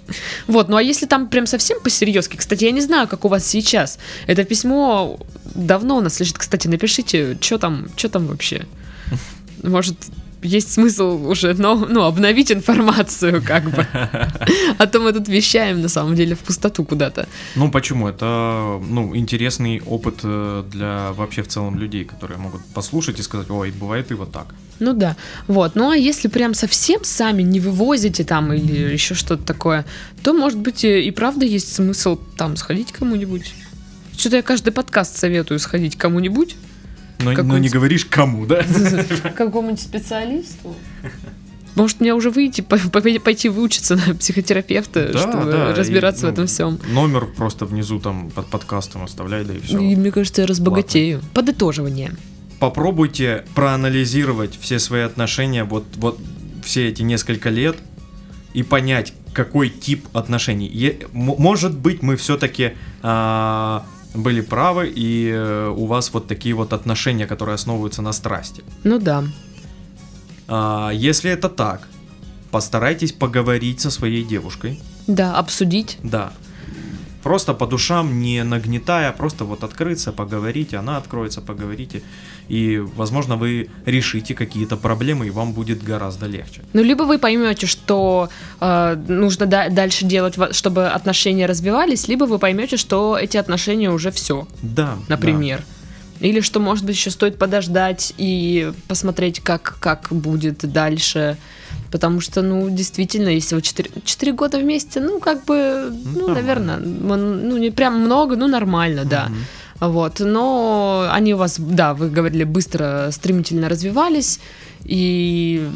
Вот, 0.45 0.69
ну 0.69 0.77
а 0.77 0.83
если 0.83 1.07
там 1.07 1.27
прям 1.27 1.47
совсем 1.47 1.79
по-серьезки, 1.81 2.37
кстати, 2.37 2.65
я 2.65 2.71
не 2.71 2.81
знаю, 2.81 3.07
как 3.07 3.25
у 3.25 3.27
вас 3.27 3.43
сейчас. 3.43 3.97
Это 4.27 4.43
письмо 4.43 5.19
давно 5.55 5.97
у 5.97 6.01
нас 6.01 6.19
лежит, 6.19 6.37
кстати, 6.37 6.67
напишите, 6.67 7.39
что 7.41 7.57
там, 7.57 7.87
что 7.95 8.07
там 8.07 8.27
вообще. 8.27 8.67
Может, 9.63 9.95
есть 10.43 10.71
смысл 10.71 11.27
уже, 11.27 11.53
но, 11.53 11.75
ну, 11.75 12.03
обновить 12.03 12.51
информацию, 12.51 13.41
как 13.45 13.69
бы. 13.69 13.85
А 14.77 14.85
то 14.85 14.99
мы 14.99 15.13
тут 15.13 15.27
вещаем, 15.27 15.81
на 15.81 15.89
самом 15.89 16.15
деле, 16.15 16.35
в 16.35 16.39
пустоту 16.39 16.83
куда-то. 16.83 17.27
ну 17.55 17.71
почему? 17.71 18.07
Это, 18.07 18.79
ну, 18.89 19.15
интересный 19.15 19.81
опыт 19.85 20.19
э, 20.23 20.63
для 20.71 21.11
вообще 21.13 21.41
в 21.41 21.47
целом 21.47 21.77
людей, 21.79 22.05
которые 22.05 22.37
могут 22.37 22.61
послушать 22.73 23.19
и 23.19 23.23
сказать, 23.23 23.49
ой, 23.49 23.71
бывает 23.71 24.11
и 24.11 24.13
вот 24.13 24.31
так. 24.31 24.47
Ну 24.79 24.93
да. 24.93 25.15
Вот. 25.47 25.75
Ну 25.75 25.89
а 25.89 25.97
если 25.97 26.27
прям 26.27 26.53
совсем 26.53 27.03
сами 27.03 27.41
не 27.41 27.59
вывозите 27.59 28.23
там 28.23 28.53
или 28.53 28.93
еще 28.93 29.15
что-то 29.15 29.43
такое, 29.43 29.85
то, 30.23 30.33
может 30.33 30.59
быть, 30.59 30.83
и 30.83 31.01
и 31.07 31.11
правда 31.11 31.45
есть 31.45 31.73
смысл 31.73 32.19
там 32.37 32.57
сходить 32.57 32.91
кому-нибудь. 32.91 33.53
Что-то 34.17 34.37
я 34.37 34.41
каждый 34.41 34.71
подкаст 34.71 35.17
советую 35.17 35.59
сходить 35.59 35.95
кому-нибудь. 35.95 36.57
Но, 37.19 37.31
но 37.31 37.57
не 37.57 37.69
говоришь 37.69 38.05
кому, 38.05 38.45
да? 38.45 38.63
Какому-нибудь 39.35 39.81
специалисту. 39.81 40.75
Может, 41.75 41.99
мне 41.99 42.13
уже 42.15 42.31
выйти, 42.31 42.61
по- 42.61 42.77
по- 42.77 43.01
пойти 43.19 43.49
выучиться 43.49 43.95
на 43.95 44.15
психотерапевта, 44.15 45.11
Да, 45.13 45.19
чтобы 45.19 45.45
да, 45.51 45.75
разбираться 45.75 46.25
и, 46.27 46.29
в 46.29 46.33
этом 46.33 46.43
ну, 46.45 46.47
всем. 46.47 46.79
Номер 46.89 47.27
просто 47.27 47.65
внизу 47.65 47.99
там 47.99 48.31
под 48.31 48.47
подкастом 48.47 49.03
оставляй, 49.03 49.43
да 49.45 49.53
и 49.53 49.59
все. 49.59 49.77
И 49.79 49.95
мне 49.95 50.11
кажется, 50.11 50.41
я 50.41 50.47
разбогатею. 50.47 51.21
Подытоживание. 51.35 52.13
Попробуйте 52.59 53.45
проанализировать 53.53 54.57
все 54.59 54.79
свои 54.79 55.01
отношения 55.01 55.63
вот, 55.65 55.85
вот 55.97 56.19
все 56.63 56.87
эти 56.89 57.03
несколько 57.03 57.49
лет 57.49 57.77
и 58.53 58.63
понять, 58.63 59.13
какой 59.33 59.69
тип 59.69 60.07
отношений. 60.13 60.65
Е- 60.67 60.97
м- 61.13 61.35
может 61.37 61.77
быть, 61.77 62.01
мы 62.01 62.15
все-таки 62.15 62.71
были 64.13 64.41
правы, 64.41 64.91
и 64.95 65.29
э, 65.29 65.73
у 65.75 65.85
вас 65.85 66.13
вот 66.13 66.27
такие 66.27 66.55
вот 66.55 66.73
отношения, 66.73 67.27
которые 67.27 67.55
основываются 67.55 68.01
на 68.01 68.13
страсти. 68.13 68.63
Ну 68.83 68.99
да. 68.99 69.23
А, 70.47 70.91
если 70.93 71.31
это 71.31 71.49
так, 71.49 71.87
постарайтесь 72.51 73.11
поговорить 73.11 73.81
со 73.81 73.91
своей 73.91 74.23
девушкой. 74.23 74.81
Да, 75.07 75.37
обсудить. 75.37 75.97
Да. 76.03 76.31
Просто 77.23 77.53
по 77.53 77.67
душам, 77.67 78.21
не 78.21 78.43
нагнетая, 78.43 79.11
просто 79.11 79.43
вот 79.43 79.63
открыться, 79.63 80.13
поговорить, 80.13 80.73
она 80.73 80.97
откроется, 80.97 81.41
поговорите. 81.41 82.01
И, 82.49 82.77
возможно, 82.95 83.35
вы 83.35 83.69
решите 83.85 84.33
какие-то 84.33 84.77
проблемы, 84.77 85.27
и 85.27 85.29
вам 85.31 85.51
будет 85.53 85.83
гораздо 85.83 86.27
легче. 86.27 86.61
Ну, 86.73 86.81
либо 86.83 87.03
вы 87.03 87.17
поймете, 87.19 87.67
что 87.67 88.29
э, 88.61 88.95
нужно 89.07 89.45
да- 89.45 89.69
дальше 89.69 90.05
делать, 90.05 90.35
чтобы 90.51 90.87
отношения 90.87 91.45
развивались, 91.45 92.07
либо 92.07 92.23
вы 92.25 92.39
поймете, 92.39 92.77
что 92.77 93.17
эти 93.21 93.37
отношения 93.37 93.91
уже 93.91 94.11
все, 94.11 94.47
Да. 94.61 94.97
например. 95.09 95.63
Или 96.19 96.41
что, 96.41 96.59
может 96.59 96.83
быть, 96.85 96.95
еще 96.95 97.11
стоит 97.11 97.37
подождать 97.37 98.13
и 98.17 98.71
посмотреть, 98.87 99.39
как, 99.41 99.77
как 99.79 100.07
будет 100.09 100.59
дальше. 100.71 101.37
Потому 101.91 102.21
что, 102.21 102.41
ну, 102.41 102.69
действительно, 102.69 103.29
если 103.29 103.55
вы 103.55 103.61
4, 103.61 104.31
года 104.33 104.57
вместе, 104.57 104.99
ну, 104.99 105.19
как 105.19 105.45
бы, 105.45 105.91
ну, 106.15 106.27
нормально. 106.27 106.33
наверное, 106.33 106.77
ну, 106.77 107.57
не 107.57 107.69
прям 107.71 107.99
много, 108.01 108.35
ну, 108.35 108.47
нормально, 108.47 109.05
да. 109.05 109.25
Мгм. 109.29 109.37
Вот, 109.79 110.19
но 110.19 111.07
они 111.11 111.33
у 111.33 111.37
вас, 111.37 111.59
да, 111.59 111.93
вы 111.93 112.09
говорили, 112.09 112.43
быстро, 112.43 113.09
стремительно 113.11 113.69
развивались, 113.69 114.39
и 114.83 115.69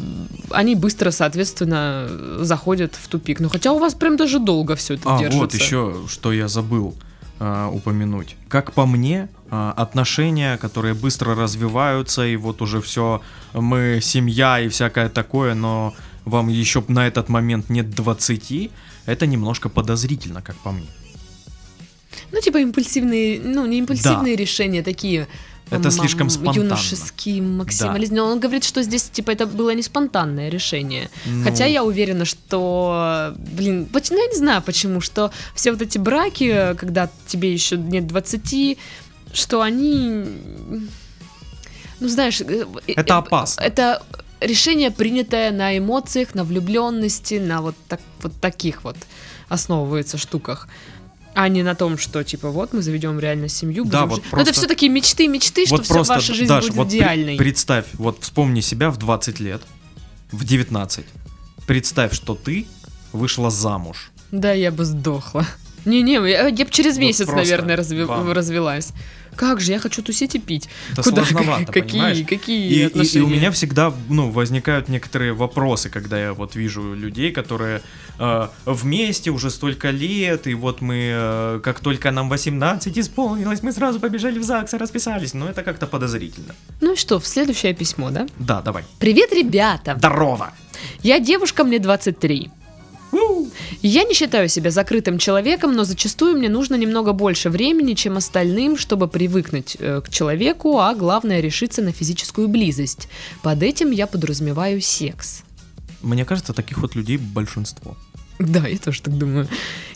они 0.50 0.76
быстро, 0.76 1.12
соответственно, 1.12 2.08
заходят 2.40 2.96
в 2.96 3.08
тупик. 3.08 3.40
Ну, 3.40 3.50
хотя 3.50 3.74
у 3.74 3.80
вас 3.80 3.94
прям 3.94 4.18
даже 4.18 4.40
долго 4.40 4.76
все 4.76 4.96
это 4.96 5.16
А, 5.16 5.20
держится. 5.20 5.40
вот 5.40 5.54
еще, 5.54 5.96
что 6.08 6.32
я 6.32 6.48
забыл 6.48 6.96
а, 7.40 7.70
упомянуть. 7.70 8.36
Как 8.50 8.74
по 8.74 8.86
мне, 8.86 9.30
а, 9.52 9.74
отношения, 9.78 10.58
которые 10.58 10.94
быстро 10.96 11.36
развиваются, 11.36 12.26
и 12.26 12.36
вот 12.38 12.62
уже 12.62 12.82
все, 12.82 13.22
мы 13.54 14.00
семья 14.02 14.60
и 14.60 14.68
всякое 14.70 15.10
такое, 15.10 15.54
но 15.54 15.94
вам 16.26 16.48
еще 16.48 16.84
на 16.88 17.08
этот 17.08 17.30
момент 17.30 17.70
нет 17.70 17.92
20, 17.92 18.72
это 19.06 19.28
немножко 19.28 19.70
подозрительно, 19.70 20.42
как 20.42 20.56
по 20.58 20.72
мне. 20.72 20.88
Ну, 22.32 22.41
типа 22.41 22.58
импульсивные, 22.58 23.39
ну, 23.44 23.65
не 23.65 23.78
импульсивные 23.80 24.36
решения, 24.36 24.84
такие 24.84 25.28
Это 25.70 25.86
м- 25.86 25.91
слишком 25.91 26.30
спонтанно. 26.30 26.63
юношеский 26.65 27.41
максимализм. 27.41 28.15
Но 28.15 28.26
он 28.26 28.39
говорит, 28.39 28.63
что 28.63 28.84
здесь 28.84 29.04
типа 29.04 29.32
это 29.32 29.46
было 29.46 29.74
не 29.76 29.82
спонтанное 29.84 30.50
решение. 30.50 31.10
Ну, 31.26 31.44
Хотя 31.44 31.65
я 31.65 31.84
уверена, 31.84 32.26
что, 32.26 33.34
блин, 33.38 33.86
поч- 33.86 34.12
ну 34.12 34.17
я 34.22 34.28
не 34.32 34.38
знаю 34.38 34.62
почему, 34.62 35.02
что 35.02 35.32
все 35.56 35.72
вот 35.72 35.82
эти 35.82 35.98
браки, 35.98 36.76
когда 36.78 37.10
тебе 37.28 37.52
еще 37.54 37.78
нет 37.78 38.08
20, 38.08 38.78
что 39.34 39.62
они, 39.62 40.26
ну 42.00 42.08
знаешь, 42.08 42.41
э, 42.41 42.65
э, 42.88 42.94
Это 42.96 43.13
э, 43.13 43.17
опасно. 43.17 43.62
Это 43.62 44.02
решение, 44.39 44.89
принятое 44.91 45.52
на 45.52 45.78
эмоциях, 45.78 46.34
на 46.36 46.44
влюбленности, 46.44 47.36
на 47.36 47.62
вот, 47.62 47.76
так, 47.88 48.02
вот 48.24 48.34
таких 48.41 48.84
вот 48.84 48.98
основывается 49.50 50.17
штуках. 50.17 50.67
А 51.34 51.48
не 51.48 51.63
на 51.63 51.76
том, 51.76 51.98
что 51.98 52.24
типа 52.24 52.50
вот 52.50 52.74
мы 52.74 52.82
заведем 52.82 53.20
реально 53.20 53.48
семью. 53.48 53.86
Да, 53.86 54.06
вот 54.06 54.15
жить. 54.15 54.26
Но 54.26 54.30
просто- 54.32 54.50
это 54.52 54.60
все-таки 54.60 54.89
мечты, 54.89 55.28
мечты, 55.28 55.65
что 55.65 55.78
вот 55.78 55.86
вся 55.86 55.94
просто, 55.94 56.13
ваша 56.15 56.34
жизнь 56.34 56.48
Даш, 56.50 56.65
будет 56.65 56.76
вот 56.76 56.88
при- 56.89 56.98
идеальной. 56.98 57.38
представь, 57.38 57.86
вот 57.94 58.17
вспомни 58.22 58.60
себя 58.62 58.89
в 58.91 58.98
20 58.98 59.39
лет, 59.39 59.62
в 60.32 60.44
19. 60.44 61.06
Представь, 61.67 62.13
что 62.13 62.36
ты 62.36 62.65
вышла 63.13 63.50
замуж. 63.50 64.12
Да, 64.32 64.52
я 64.52 64.72
бы 64.72 64.84
сдохла. 64.86 65.46
Не-не, 65.86 66.13
я, 66.30 66.48
я 66.48 66.65
бы 66.65 66.72
через 66.72 66.96
Вот 66.96 67.02
месяц, 67.02 67.26
просто 67.26 67.38
наверное, 67.38 67.78
вам. 68.06 68.32
развелась. 68.32 68.89
Как 69.36 69.62
же, 69.62 69.72
я 69.72 69.80
хочу 69.80 70.02
тусить 70.04 70.36
и 70.36 70.39
пить. 70.39 70.67
Это 70.91 71.04
Куда? 71.04 71.24
сложновато, 71.26 71.72
какие, 71.72 71.91
понимаешь? 72.02 72.28
какие 72.28 72.67
И, 72.70 72.74
и- 72.74 72.80
и 72.80 72.84
отношения? 72.84 73.26
у 73.26 73.30
меня 73.30 73.50
всегда 73.52 73.94
ну, 74.10 74.30
возникают 74.30 74.89
некоторые 74.89 75.32
вопросы, 75.32 75.89
когда 75.89 76.22
я 76.22 76.34
вот 76.34 76.56
вижу 76.56 76.94
людей, 76.94 77.32
которые 77.32 77.82
э, 78.20 78.48
вместе 78.65 79.32
уже 79.32 79.50
столько 79.50 79.89
лет, 79.89 80.48
и 80.48 80.54
вот 80.54 80.82
мы, 80.82 81.12
э, 81.13 81.60
как 81.63 81.80
только 81.80 82.12
нам 82.12 82.28
18 82.30 82.98
исполнилось, 83.00 83.63
мы 83.63 83.72
сразу 83.72 84.00
побежали 84.02 84.38
в 84.38 84.44
ЗАГС 84.44 84.74
и 84.74 84.78
расписались. 84.78 85.34
Но 85.34 85.48
это 85.48 85.63
как-то 85.63 85.88
подозрительно. 85.88 86.54
Ну 86.82 86.94
и 86.94 86.96
что, 86.98 87.17
в 87.20 87.26
следующее 87.26 87.74
письмо, 87.74 88.10
да? 88.12 88.28
Да, 88.38 88.62
давай. 88.62 88.84
Привет, 89.00 89.32
ребята! 89.34 89.96
Здорово! 89.98 90.52
Я 91.04 91.20
девушка, 91.20 91.63
мне 91.63 91.80
23. 91.80 92.52
Я 93.82 94.04
не 94.04 94.13
считаю 94.13 94.50
себя 94.50 94.71
закрытым 94.71 95.17
человеком, 95.17 95.74
но 95.74 95.84
зачастую 95.84 96.38
мне 96.38 96.50
нужно 96.50 96.76
немного 96.76 97.13
больше 97.13 97.50
времени, 97.50 97.93
чем 97.93 98.17
остальным, 98.17 98.78
чтобы 98.78 99.08
привыкнуть 99.08 99.76
э, 99.80 100.02
к 100.02 100.10
человеку, 100.10 100.80
а 100.80 100.93
главное 100.93 101.41
решиться 101.41 101.82
на 101.82 101.91
физическую 101.91 102.47
близость. 102.47 103.08
Под 103.41 103.63
этим 103.63 103.91
я 103.91 104.08
подразумеваю 104.08 104.82
секс. 104.82 105.43
Мне 106.02 106.26
кажется, 106.26 106.54
таких 106.54 106.78
вот 106.80 106.95
людей 106.95 107.17
большинство. 107.17 107.95
Да, 108.51 108.67
я 108.67 108.77
тоже 108.77 109.01
так 109.01 109.17
думаю. 109.17 109.47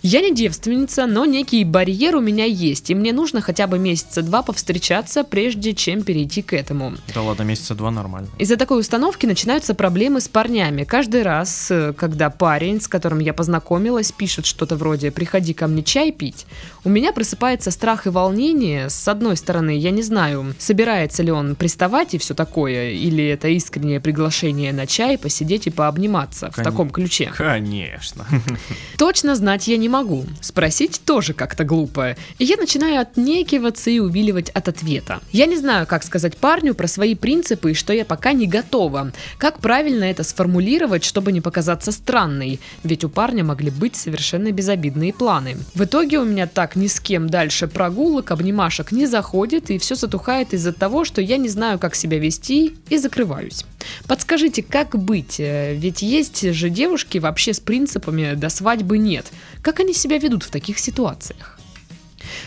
Я 0.01 0.21
не 0.21 0.33
девственница, 0.33 1.07
но 1.07 1.25
некий 1.25 1.63
барьер 1.63 2.15
у 2.15 2.21
меня 2.21 2.45
есть, 2.45 2.89
и 2.91 2.95
мне 2.95 3.11
нужно 3.11 3.41
хотя 3.41 3.65
бы 3.65 3.79
месяца 3.79 4.21
два 4.21 4.43
повстречаться, 4.43 5.23
прежде 5.23 5.73
чем 5.73 6.03
перейти 6.03 6.41
к 6.41 6.53
этому. 6.53 6.93
Да 7.13 7.21
ладно, 7.21 7.43
месяца 7.43 7.73
два 7.73 7.89
нормально. 7.91 8.29
Из-за 8.37 8.55
такой 8.55 8.79
установки 8.79 9.25
начинаются 9.25 9.73
проблемы 9.73 10.21
с 10.21 10.27
парнями. 10.27 10.83
Каждый 10.83 11.23
раз, 11.23 11.71
э, 11.71 11.93
когда 11.93 12.29
парень, 12.29 12.79
с 12.79 12.87
которым 12.87 13.19
я 13.19 13.33
познакомилась, 13.33 14.11
пишет 14.11 14.45
что-то 14.45 14.75
вроде 14.75 15.09
«приходи 15.11 15.53
ко 15.53 15.67
мне 15.67 15.81
чай 15.83 16.11
пить», 16.11 16.45
у 16.83 16.89
меня 16.89 17.11
просыпается 17.11 17.71
страх 17.71 18.05
и 18.05 18.09
волнение. 18.09 18.91
С 18.91 19.07
одной 19.07 19.35
стороны, 19.37 19.75
я 19.75 19.89
не 19.89 20.03
знаю, 20.03 20.53
собирается 20.59 21.23
ли 21.23 21.31
он 21.31 21.55
приставать 21.55 22.13
и 22.13 22.19
все 22.19 22.35
такое, 22.35 22.91
или 22.91 23.25
это 23.25 23.47
искреннее 23.47 23.99
приглашение 23.99 24.71
на 24.71 24.85
чай, 24.85 25.17
посидеть 25.17 25.65
и 25.65 25.71
пообниматься 25.71 26.51
в 26.51 26.55
Кон- 26.55 26.63
таком 26.63 26.89
ключе. 26.91 27.33
Конечно. 27.35 28.25
Точно 28.97 29.35
знать 29.35 29.67
я 29.67 29.77
не 29.77 29.89
могу. 29.89 30.25
Спросить 30.41 31.01
тоже 31.05 31.33
как-то 31.33 31.63
глупо. 31.63 32.15
И 32.37 32.45
я 32.45 32.57
начинаю 32.57 33.01
отнекиваться 33.01 33.89
и 33.89 33.99
увиливать 33.99 34.49
от 34.49 34.67
ответа. 34.67 35.19
Я 35.31 35.45
не 35.45 35.57
знаю, 35.57 35.85
как 35.87 36.03
сказать 36.03 36.37
парню 36.37 36.73
про 36.75 36.87
свои 36.87 37.15
принципы 37.15 37.71
и 37.71 37.73
что 37.73 37.93
я 37.93 38.05
пока 38.05 38.33
не 38.33 38.47
готова. 38.47 39.11
Как 39.37 39.59
правильно 39.59 40.05
это 40.05 40.23
сформулировать, 40.23 41.03
чтобы 41.03 41.31
не 41.31 41.41
показаться 41.41 41.91
странной? 41.91 42.59
Ведь 42.83 43.03
у 43.03 43.09
парня 43.09 43.43
могли 43.43 43.69
быть 43.69 43.95
совершенно 43.95 44.51
безобидные 44.51 45.13
планы. 45.13 45.57
В 45.73 45.83
итоге 45.83 46.19
у 46.19 46.25
меня 46.25 46.47
так 46.47 46.75
ни 46.75 46.87
с 46.87 46.99
кем 46.99 47.29
дальше 47.29 47.67
прогулок, 47.67 48.31
обнимашек 48.31 48.91
не 48.91 49.05
заходит, 49.05 49.69
и 49.69 49.77
все 49.77 49.95
затухает 49.95 50.53
из-за 50.53 50.73
того, 50.73 51.05
что 51.05 51.21
я 51.21 51.37
не 51.37 51.49
знаю, 51.49 51.79
как 51.79 51.95
себя 51.95 52.19
вести, 52.19 52.75
и 52.89 52.97
закрываюсь. 52.97 53.65
Подскажите, 54.07 54.63
как 54.63 54.97
быть? 54.97 55.39
Э, 55.39 55.75
Ведь 55.75 56.01
есть 56.01 56.53
же 56.53 56.69
девушки 56.69 57.17
вообще 57.17 57.53
с 57.53 57.59
принципами 57.59 58.24
до 58.33 58.49
свадьбы 58.49 58.97
нет. 58.97 59.31
Как 59.61 59.79
они 59.79 59.93
себя 59.93 60.17
ведут 60.17 60.43
в 60.43 60.49
таких 60.49 60.79
ситуациях? 60.79 61.59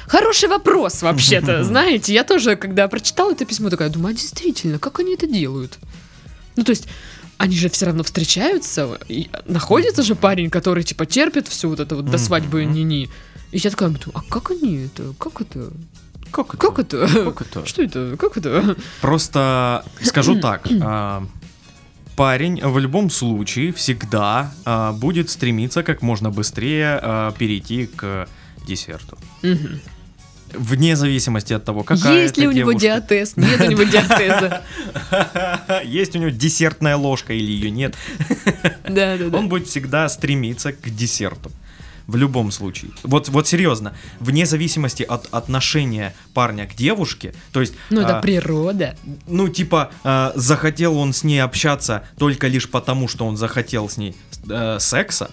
Хороший 0.07 0.49
вопрос, 0.49 1.03
вообще-то, 1.03 1.63
знаете. 1.73 2.13
Я 2.13 2.25
тоже, 2.25 2.57
когда 2.57 2.89
прочитала 2.89 3.33
это 3.33 3.45
письмо, 3.45 3.71
такая 3.71 3.91
думаю, 3.91 4.13
а 4.15 4.17
действительно, 4.19 4.79
как 4.79 4.99
они 4.99 5.15
это 5.15 5.27
делают? 5.27 5.79
Ну, 6.57 6.65
то 6.65 6.71
есть, 6.71 6.89
они 7.37 7.57
же 7.57 7.69
все 7.71 7.87
равно 7.87 8.03
встречаются, 8.03 8.99
и 9.07 9.29
находится 9.47 10.03
же 10.03 10.17
парень, 10.17 10.51
который, 10.51 10.83
типа, 10.83 11.07
терпит 11.07 11.47
все 11.47 11.69
вот 11.69 11.79
это 11.79 11.95
вот 11.95 12.07
до 12.07 12.19
свадьбы 12.19 12.65
ни-ни. 12.65 13.09
И 13.53 13.59
я 13.59 13.71
такая 13.71 13.89
думаю, 13.91 14.11
а 14.15 14.23
как 14.29 14.51
они 14.51 14.87
это, 14.87 15.15
как 15.19 15.41
это, 15.41 15.71
Как 16.33 16.49
это? 16.55 16.57
как 16.59 16.79
это? 16.81 17.07
Как 17.25 17.41
это? 17.43 17.67
Что 17.67 17.83
это, 17.83 18.17
как 18.19 18.37
это? 18.37 18.77
Просто 19.01 19.85
скажу 20.03 20.41
так. 20.41 20.67
Парень 22.19 22.61
в 22.61 22.77
любом 22.81 23.11
случае 23.11 23.73
всегда 23.73 24.53
а, 24.65 24.93
будет 24.93 25.31
стремиться 25.31 25.85
как 25.85 26.03
можно 26.03 26.31
быстрее 26.31 26.99
а, 27.01 27.31
перейти 27.31 27.87
к 27.87 28.27
десерту. 28.67 29.17
Мгм. 29.43 29.81
Вне 30.53 30.97
зависимости 30.97 31.53
от 31.53 31.65
того, 31.65 31.85
какая 31.85 32.23
Есть 32.23 32.37
ли 32.37 32.49
у 32.49 32.51
него 32.51 32.73
девушка. 32.73 32.81
диатез? 32.81 33.37
Нет 33.37 33.61
у 33.61 33.71
него 33.71 33.85
диатеза. 33.85 34.65
Есть 35.85 36.17
у 36.17 36.19
него 36.19 36.31
десертная 36.31 36.97
ложка 36.97 37.35
или 37.35 37.53
ее 37.53 37.71
нет. 37.71 37.95
Да, 38.83 39.17
да, 39.17 39.29
да. 39.29 39.39
Он 39.39 39.49
будет 39.49 39.69
всегда 39.69 40.09
стремиться 40.09 40.73
к 40.73 40.91
десерту. 40.91 41.53
В 42.09 42.17
любом 42.17 42.51
случае. 42.51 42.91
Вот, 43.03 43.29
вот 43.29 43.47
серьезно, 43.47 43.95
вне 44.19 44.47
зависимости 44.47 45.03
от 45.03 45.29
отношения 45.31 46.15
парня 46.33 46.67
к 46.67 46.75
девушке, 46.75 47.35
то 47.53 47.61
есть, 47.61 47.75
Ну, 47.91 48.01
это 48.01 48.19
а, 48.19 48.23
природа. 48.23 48.97
ну, 49.27 49.49
типа, 49.49 49.91
а, 50.05 50.33
захотел 50.35 50.97
он 50.97 51.13
с 51.13 51.23
ней 51.23 51.41
общаться 51.41 52.05
только 52.19 52.49
лишь 52.49 52.71
потому, 52.71 53.09
что 53.09 53.27
он 53.27 53.37
захотел 53.37 53.91
с 53.91 53.99
ней 53.99 54.17
э, 54.49 54.79
секса, 54.81 55.31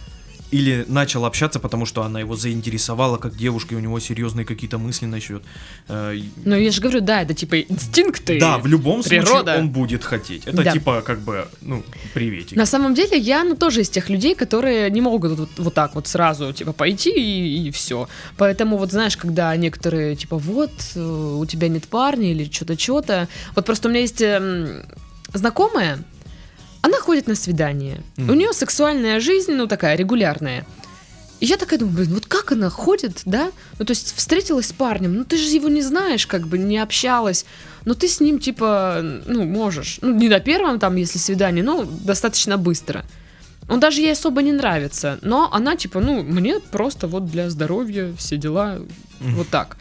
или 0.52 0.86
начал 0.88 1.26
общаться, 1.26 1.60
потому 1.60 1.86
что 1.86 2.04
она 2.04 2.20
его 2.20 2.36
заинтересовала 2.36 3.18
как 3.18 3.36
девушка, 3.36 3.74
и 3.76 3.78
у 3.78 3.82
него 3.82 4.00
серьезные 4.00 4.46
какие-то 4.46 4.78
мысли 4.78 5.06
насчет. 5.08 5.42
э, 5.88 6.16
и- 6.16 6.30
Ну, 6.46 6.56
я 6.56 6.72
же 6.72 6.82
говорю, 6.82 7.02
да, 7.02 7.22
это 7.24 7.34
типа 7.34 7.60
инстинкты. 7.62 8.40
да, 8.40 8.58
в 8.58 8.68
любом 8.68 9.04
природа. 9.04 9.30
случае 9.44 9.60
он 9.60 9.70
будет 9.70 10.04
хотеть. 10.04 10.48
Это 10.48 10.64
Да. 10.64 10.72
типа 10.72 11.02
как 11.02 11.20
бы, 11.20 11.48
ну, 11.62 11.84
приветик. 12.14 12.58
На 12.58 12.66
самом 12.66 12.94
деле, 12.94 13.18
я, 13.18 13.44
ну, 13.44 13.56
тоже 13.56 13.82
из 13.82 13.90
тех 13.90 14.10
людей, 14.10 14.36
которые 14.36 14.90
не 14.92 15.02
могут 15.02 15.38
вот, 15.40 15.50
вот 15.58 15.74
так 15.74 15.96
вот 15.96 16.08
сразу, 16.08 16.54
типа, 16.54 16.74
пойти 16.74 17.10
и, 17.12 17.72
все. 17.72 18.08
Поэтому, 18.38 18.78
вот, 18.78 18.92
знаешь, 18.92 19.18
когда 19.18 19.56
некоторые, 19.56 20.16
типа, 20.16 20.38
вот, 20.38 20.72
э, 20.96 21.00
у 21.40 21.46
тебя 21.46 21.68
нет 21.70 21.88
парня 21.88 22.32
или 22.32 22.50
что-то, 22.52 22.78
что-то. 22.80 23.28
Вот 23.56 23.66
просто 23.66 23.88
у 23.88 23.92
меня 23.92 24.02
есть 24.02 24.22
эм, 24.22 24.84
знакомая, 25.34 26.00
она 26.86 27.00
ходит 27.00 27.28
на 27.28 27.36
свидание. 27.36 28.02
Мгм. 28.18 28.30
У 28.30 28.34
нее 28.36 28.54
сексуальная 28.54 29.20
жизнь, 29.20 29.54
ну, 29.54 29.66
такая 29.66 29.96
регулярная. 29.96 30.68
И 31.40 31.48
я 31.48 31.58
такая 31.58 31.80
думаю, 31.80 31.96
блин, 31.96 32.14
вот 32.14 32.28
как 32.28 32.52
она 32.52 32.70
ходит, 32.70 33.22
да? 33.26 33.52
Ну, 33.80 33.86
то 33.86 33.92
есть 33.92 34.16
встретилась 34.16 34.68
с 34.68 34.74
парнем, 34.74 35.16
ну, 35.16 35.26
ты 35.26 35.36
же 35.36 35.50
его 35.50 35.68
не 35.68 35.82
знаешь, 35.82 36.28
как 36.28 36.48
бы, 36.48 36.60
не 36.60 36.78
общалась, 36.78 37.46
но 37.86 37.96
ты 37.96 38.08
с 38.08 38.20
ним, 38.20 38.40
типа, 38.40 39.02
ну, 39.26 39.46
можешь. 39.46 39.98
Ну, 40.02 40.14
не 40.14 40.30
на 40.30 40.40
первом, 40.40 40.80
там, 40.80 40.96
если 40.96 41.18
свидание, 41.18 41.64
но 41.64 41.84
достаточно 41.84 42.58
быстро. 42.58 43.04
Он 43.68 43.80
даже 43.80 44.02
ей 44.02 44.14
особо 44.14 44.44
не 44.44 44.52
нравится, 44.52 45.18
но 45.24 45.50
она, 45.52 45.76
типа, 45.76 46.00
ну, 46.00 46.22
мне 46.22 46.60
просто 46.60 47.08
вот 47.08 47.26
для 47.32 47.50
здоровья 47.50 48.14
все 48.16 48.38
дела, 48.38 48.78
вот 49.20 49.50
так. 49.50 49.78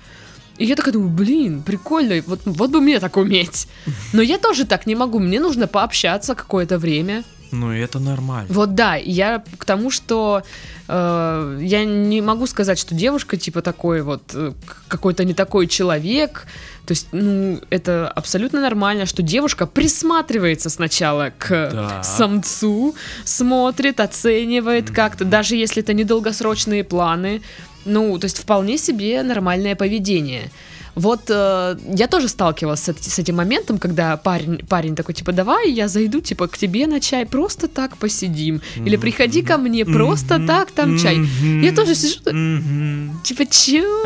И 0.59 0.65
я 0.67 0.77
такая 0.77 0.93
думаю, 0.93 1.11
блин, 1.11 1.63
прикольно, 1.63 2.23
вот, 2.27 2.41
вот 2.45 2.71
бы 2.71 2.81
мне 2.81 3.01
так 3.01 3.17
уметь. 3.17 3.67
Но 4.13 4.23
я 4.23 4.39
тоже 4.39 4.65
так 4.65 4.87
не 4.87 4.95
могу, 4.95 5.19
мне 5.19 5.41
нужно 5.41 5.67
пообщаться 5.67 6.35
какое-то 6.35 6.79
время, 6.79 7.25
Ну, 7.51 7.73
и 7.73 7.79
это 7.79 7.99
нормально. 8.01 8.49
вот 8.51 8.75
да, 8.75 8.95
я 8.97 9.43
к 9.59 9.65
тому, 9.65 9.91
что 9.91 10.43
э, 10.89 11.59
я 11.63 11.85
не 11.85 12.21
могу 12.21 12.47
сказать, 12.47 12.79
что 12.79 12.95
девушка 12.95 13.37
типа 13.37 13.63
такой 13.63 14.03
вот 14.03 14.23
э, 14.35 14.53
какой-то 14.89 15.25
не 15.25 15.35
такой 15.35 15.67
человек. 15.67 16.47
То 16.87 16.93
есть, 16.93 17.09
ну, 17.13 17.61
это 17.71 18.09
абсолютно 18.09 18.61
нормально, 18.61 19.07
что 19.07 19.23
девушка 19.23 19.67
присматривается 19.67 20.69
сначала 20.71 21.33
к 21.39 21.49
Да. 21.49 22.03
самцу, 22.03 22.95
смотрит, 23.25 24.01
оценивает 24.01 24.91
как-то, 24.91 25.25
даже 25.25 25.57
если 25.57 25.83
это 25.83 25.95
недолгосрочные 25.95 26.85
планы. 26.85 27.41
Ну, 27.85 28.19
то 28.19 28.25
есть 28.27 28.39
вполне 28.39 28.79
себе 28.79 29.23
нормальное 29.23 29.75
поведение. 29.75 30.51
Вот 30.95 31.23
э, 31.29 31.77
я 31.99 32.07
тоже 32.07 32.29
сталкивалась 32.29 32.81
с, 32.81 32.95
с 33.01 33.19
этим 33.19 33.35
моментом, 33.37 33.79
когда 33.79 34.17
парень, 34.17 34.59
парень 34.69 34.95
такой, 34.95 35.13
типа, 35.15 35.33
давай 35.33 35.71
я 35.73 35.89
зайду, 35.89 36.21
типа, 36.21 36.47
к 36.47 36.57
тебе 36.57 36.87
на 36.87 37.01
чай, 37.01 37.27
просто 37.27 37.67
так 37.67 37.97
посидим. 37.97 38.61
Или 38.87 38.97
приходи 38.97 39.43
ко 39.43 39.59
мне, 39.59 39.85
просто 39.85 40.39
Мгм. 40.39 40.47
так 40.47 40.71
там 40.71 40.97
чай. 40.99 41.17
Мгм. 41.17 41.63
Я 41.63 41.73
тоже 41.73 41.95
сижу, 41.97 42.21
Мгм. 42.31 43.21
типа, 43.25 43.45
чё? 43.47 44.03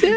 Как-. 0.00 0.12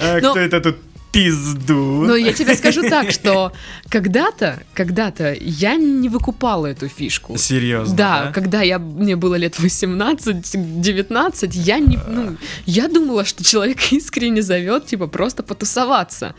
А 0.00 0.20
Но- 0.20 0.30
кто 0.30 0.40
это 0.40 0.60
тут 0.60 0.76
пизду. 1.16 2.04
Но 2.06 2.14
я 2.16 2.32
тебе 2.32 2.54
скажу 2.54 2.82
так, 2.88 3.10
что 3.10 3.52
когда-то, 3.88 4.62
когда-то 4.74 5.34
я 5.40 5.76
не 5.76 6.08
выкупала 6.08 6.66
эту 6.66 6.88
фишку. 6.88 7.36
Серьезно, 7.38 7.96
Да, 7.96 8.24
да? 8.26 8.32
когда 8.32 8.62
я, 8.62 8.78
мне 8.78 9.16
было 9.16 9.34
лет 9.36 9.58
18-19, 9.58 11.50
я 11.52 11.78
не, 11.78 11.98
ну, 12.08 12.36
я 12.66 12.88
думала, 12.88 13.24
что 13.24 13.44
человек 13.44 13.78
искренне 13.92 14.42
зовет, 14.42 14.86
типа, 14.86 15.06
просто 15.06 15.42
потусоваться. 15.42 16.34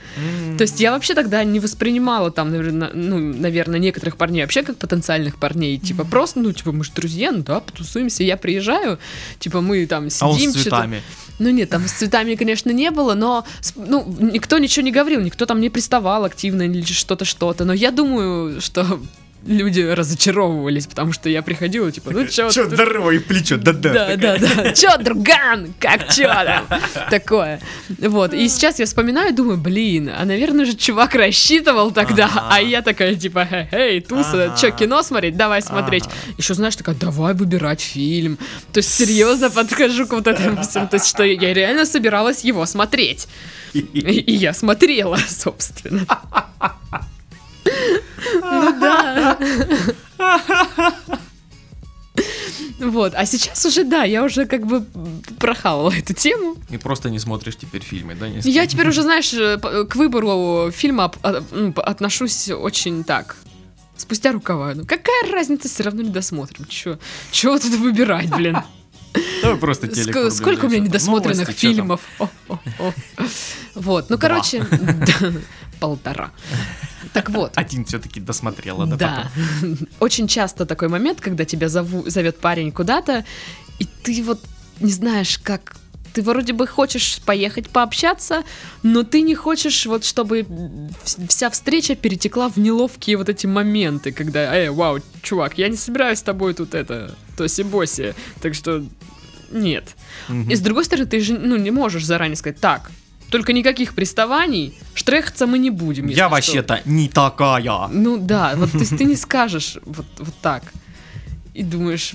То 0.58 0.62
есть 0.64 0.80
я 0.80 0.92
вообще 0.92 1.14
тогда 1.16 1.44
не 1.44 1.60
воспринимала 1.60 2.32
там, 2.32 2.52
наверное, 2.52 2.92
ну, 2.94 3.18
наверное, 3.20 3.80
некоторых 3.80 4.18
парней 4.18 4.42
вообще 4.42 4.64
как 4.64 4.78
потенциальных 4.78 5.38
парней. 5.38 5.78
Типа 5.78 6.04
просто, 6.06 6.40
ну, 6.40 6.52
типа, 6.52 6.72
мы 6.72 6.84
же 6.84 6.92
друзья, 6.96 7.32
ну 7.32 7.44
да, 7.44 7.60
потусуемся. 7.60 8.24
Я 8.24 8.38
приезжаю, 8.38 9.00
типа, 9.40 9.62
мы 9.62 9.86
там 9.88 10.08
А 10.22 10.28
он 10.30 10.36
сидим, 10.36 10.52
с 10.52 10.56
что-то- 10.56 10.70
цветами. 10.70 11.02
Ну 11.40 11.50
нет, 11.50 11.70
там 11.70 11.88
с 11.88 11.92
цветами, 11.92 12.36
конечно, 12.36 12.72
не 12.72 12.90
было, 12.92 13.14
но 13.14 13.46
ну, 13.76 14.06
никто 14.20 14.58
ничего 14.58 14.84
не 14.84 14.92
говорил, 14.92 15.22
никто 15.22 15.46
там 15.46 15.62
не 15.62 15.70
приставал 15.70 16.26
активно 16.26 16.64
или 16.64 16.82
что-то, 16.82 17.26
что-то. 17.26 17.64
Но 17.66 17.74
я 17.74 17.92
думаю, 17.92 18.60
что 18.62 19.00
люди 19.48 19.82
разочаровывались, 19.82 20.88
потому 20.88 21.14
что 21.14 21.30
я 21.30 21.42
приходила, 21.42 21.92
типа, 21.92 22.12
ну 22.12 22.28
чё, 22.28 22.50
Чё, 22.50 22.66
здорово, 22.70 23.12
и 23.12 23.20
плечо, 23.20 23.58
да-да. 23.58 23.94
да, 23.94 24.16
да, 24.18 24.38
да. 24.38 24.74
Чё, 24.74 24.98
друган? 24.98 25.74
Как 25.80 26.14
чё 26.14 26.28
там? 26.28 26.68
Такое. 27.10 27.60
Вот. 28.00 28.34
И 28.34 28.48
сейчас 28.50 28.80
я 28.80 28.86
вспоминаю, 28.86 29.34
думаю, 29.34 29.58
блин, 29.58 30.12
а, 30.16 30.26
наверное 30.26 30.66
же, 30.66 30.76
чувак 30.76 31.16
рассчитывал 31.16 31.92
тогда. 31.92 32.30
А 32.50 32.62
я 32.62 32.82
такая, 32.82 33.16
типа, 33.16 33.48
эй, 33.72 34.02
туса, 34.02 34.56
чё, 34.60 34.72
кино 34.72 35.02
смотреть? 35.04 35.38
Давай 35.38 35.62
смотреть. 35.62 36.04
Еще, 36.38 36.54
знаешь, 36.54 36.76
такая, 36.76 36.96
давай 36.96 37.34
выбирать 37.34 37.82
фильм. 37.82 38.38
То 38.74 38.80
есть, 38.80 38.94
серьезно 38.94 39.50
подхожу 39.50 40.06
к 40.08 40.14
вот 40.14 40.28
этому 40.28 40.62
всему. 40.64 40.88
То 40.88 40.96
есть, 40.96 41.08
что 41.08 41.24
я 41.24 41.54
реально 41.54 41.86
собиралась 41.86 42.44
его 42.44 42.66
смотреть. 42.66 43.28
И 43.74 44.34
я 44.34 44.54
смотрела, 44.54 45.18
собственно. 45.28 46.06
Ну 48.34 48.80
да. 48.80 49.38
Вот, 52.80 53.14
а 53.16 53.26
сейчас 53.26 53.66
уже, 53.66 53.84
да, 53.84 54.04
я 54.04 54.24
уже 54.24 54.46
как 54.46 54.66
бы 54.66 54.86
прохавала 55.40 55.92
эту 55.92 56.14
тему. 56.14 56.56
И 56.70 56.78
просто 56.78 57.10
не 57.10 57.20
смотришь 57.20 57.56
теперь 57.58 57.82
фильмы, 57.82 58.16
да? 58.16 58.28
с 58.28 58.46
Я 58.46 58.68
теперь 58.68 58.88
уже, 58.90 59.02
знаешь, 59.02 59.32
к 59.32 59.96
выбору 59.96 60.72
фильма 60.72 61.12
отношусь 61.78 62.50
очень 62.50 63.04
так. 63.04 63.38
Спустя 63.96 64.32
рукава. 64.32 64.74
Ну 64.76 64.86
какая 64.86 65.32
разница, 65.32 65.68
все 65.68 65.84
равно 65.84 66.04
не 66.04 66.10
досмотрим. 66.10 66.66
Чё, 66.66 67.00
чё 67.32 67.58
тут 67.58 67.72
выбирать, 67.72 68.30
блин? 68.30 68.58
Давай 69.42 69.58
просто 69.58 69.88
телек 69.88 70.32
Сколько 70.32 70.66
у 70.66 70.70
меня 70.70 70.80
недосмотренных 70.80 71.50
фильмов? 71.52 72.02
Вот, 73.76 74.10
ну 74.10 74.18
короче, 74.18 74.66
полтора. 75.80 76.32
Так 77.14 77.30
вот. 77.30 77.54
Один 77.56 77.86
все-таки 77.86 78.20
досмотрела, 78.20 78.86
да, 78.86 78.96
Да. 78.96 79.32
Очень 80.00 80.28
часто 80.28 80.66
такой 80.66 80.88
момент, 80.88 81.22
когда 81.22 81.46
тебя 81.46 81.70
зову, 81.70 82.10
зовет 82.10 82.38
парень 82.38 82.72
куда-то, 82.72 83.24
и 83.80 83.86
ты 83.86 84.24
вот 84.24 84.44
не 84.80 84.92
знаешь, 84.92 85.40
как 85.40 85.76
ты 86.14 86.24
вроде 86.24 86.54
бы 86.54 86.66
хочешь 86.66 87.20
поехать 87.26 87.70
пообщаться, 87.70 88.44
но 88.82 89.04
ты 89.04 89.22
не 89.22 89.36
хочешь 89.36 89.86
вот, 89.86 90.04
чтобы 90.04 90.40
вс- 91.06 91.28
вся 91.28 91.50
встреча 91.52 91.96
перетекла 91.96 92.50
в 92.50 92.58
неловкие 92.58 93.18
вот 93.18 93.30
эти 93.30 93.46
моменты, 93.46 94.12
когда, 94.12 94.56
эй, 94.56 94.70
вау, 94.70 95.00
чувак, 95.22 95.60
я 95.60 95.70
не 95.70 95.78
собираюсь 95.78 96.18
с 96.20 96.24
тобой 96.24 96.56
тут 96.56 96.74
это, 96.74 97.16
тоси-боси, 97.38 98.16
так 98.42 98.56
что 98.56 98.84
нет. 99.52 99.96
Мгм. 100.28 100.50
И 100.50 100.56
с 100.56 100.62
другой 100.62 100.86
стороны, 100.86 101.08
ты 101.08 101.20
же, 101.20 101.38
ну, 101.38 101.58
не 101.58 101.72
можешь 101.72 102.06
заранее 102.06 102.36
сказать, 102.36 102.60
так, 102.60 102.92
только 103.30 103.54
никаких 103.54 103.94
приставаний, 103.94 104.74
штрехаться 104.94 105.48
мы 105.48 105.58
не 105.60 105.70
будем. 105.70 106.08
Я 106.08 106.16
что». 106.16 106.30
вообще-то 106.30 106.82
не 106.86 107.10
такая. 107.10 107.88
Ну 107.90 108.18
да, 108.18 108.54
вот 108.56 108.72
то 108.72 108.78
есть 108.80 108.98
ты 108.98 109.04
не 109.06 109.16
скажешь 109.16 109.78
вот, 109.86 110.06
вот 110.20 110.36
так. 110.42 110.64
И 111.54 111.64
думаешь, 111.64 112.14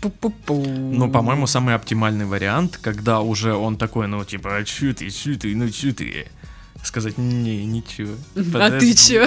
пу-пу-пу. 0.00 0.66
Ну, 0.66 1.10
по-моему, 1.10 1.46
самый 1.46 1.74
оптимальный 1.74 2.24
вариант, 2.26 2.78
когда 2.80 3.20
уже 3.20 3.54
он 3.54 3.76
такой, 3.76 4.06
ну, 4.06 4.24
типа, 4.24 4.56
а 4.56 4.64
чё 4.64 4.94
ты, 4.94 5.10
чё 5.10 5.36
ты, 5.36 5.54
ну, 5.56 5.68
чё 5.70 5.92
ты? 5.92 6.26
Сказать, 6.82 7.18
не, 7.18 7.64
ничего. 7.66 8.14
А 8.36 8.40
ты 8.40 8.52
подожди». 8.52 8.94
чё? 8.94 9.26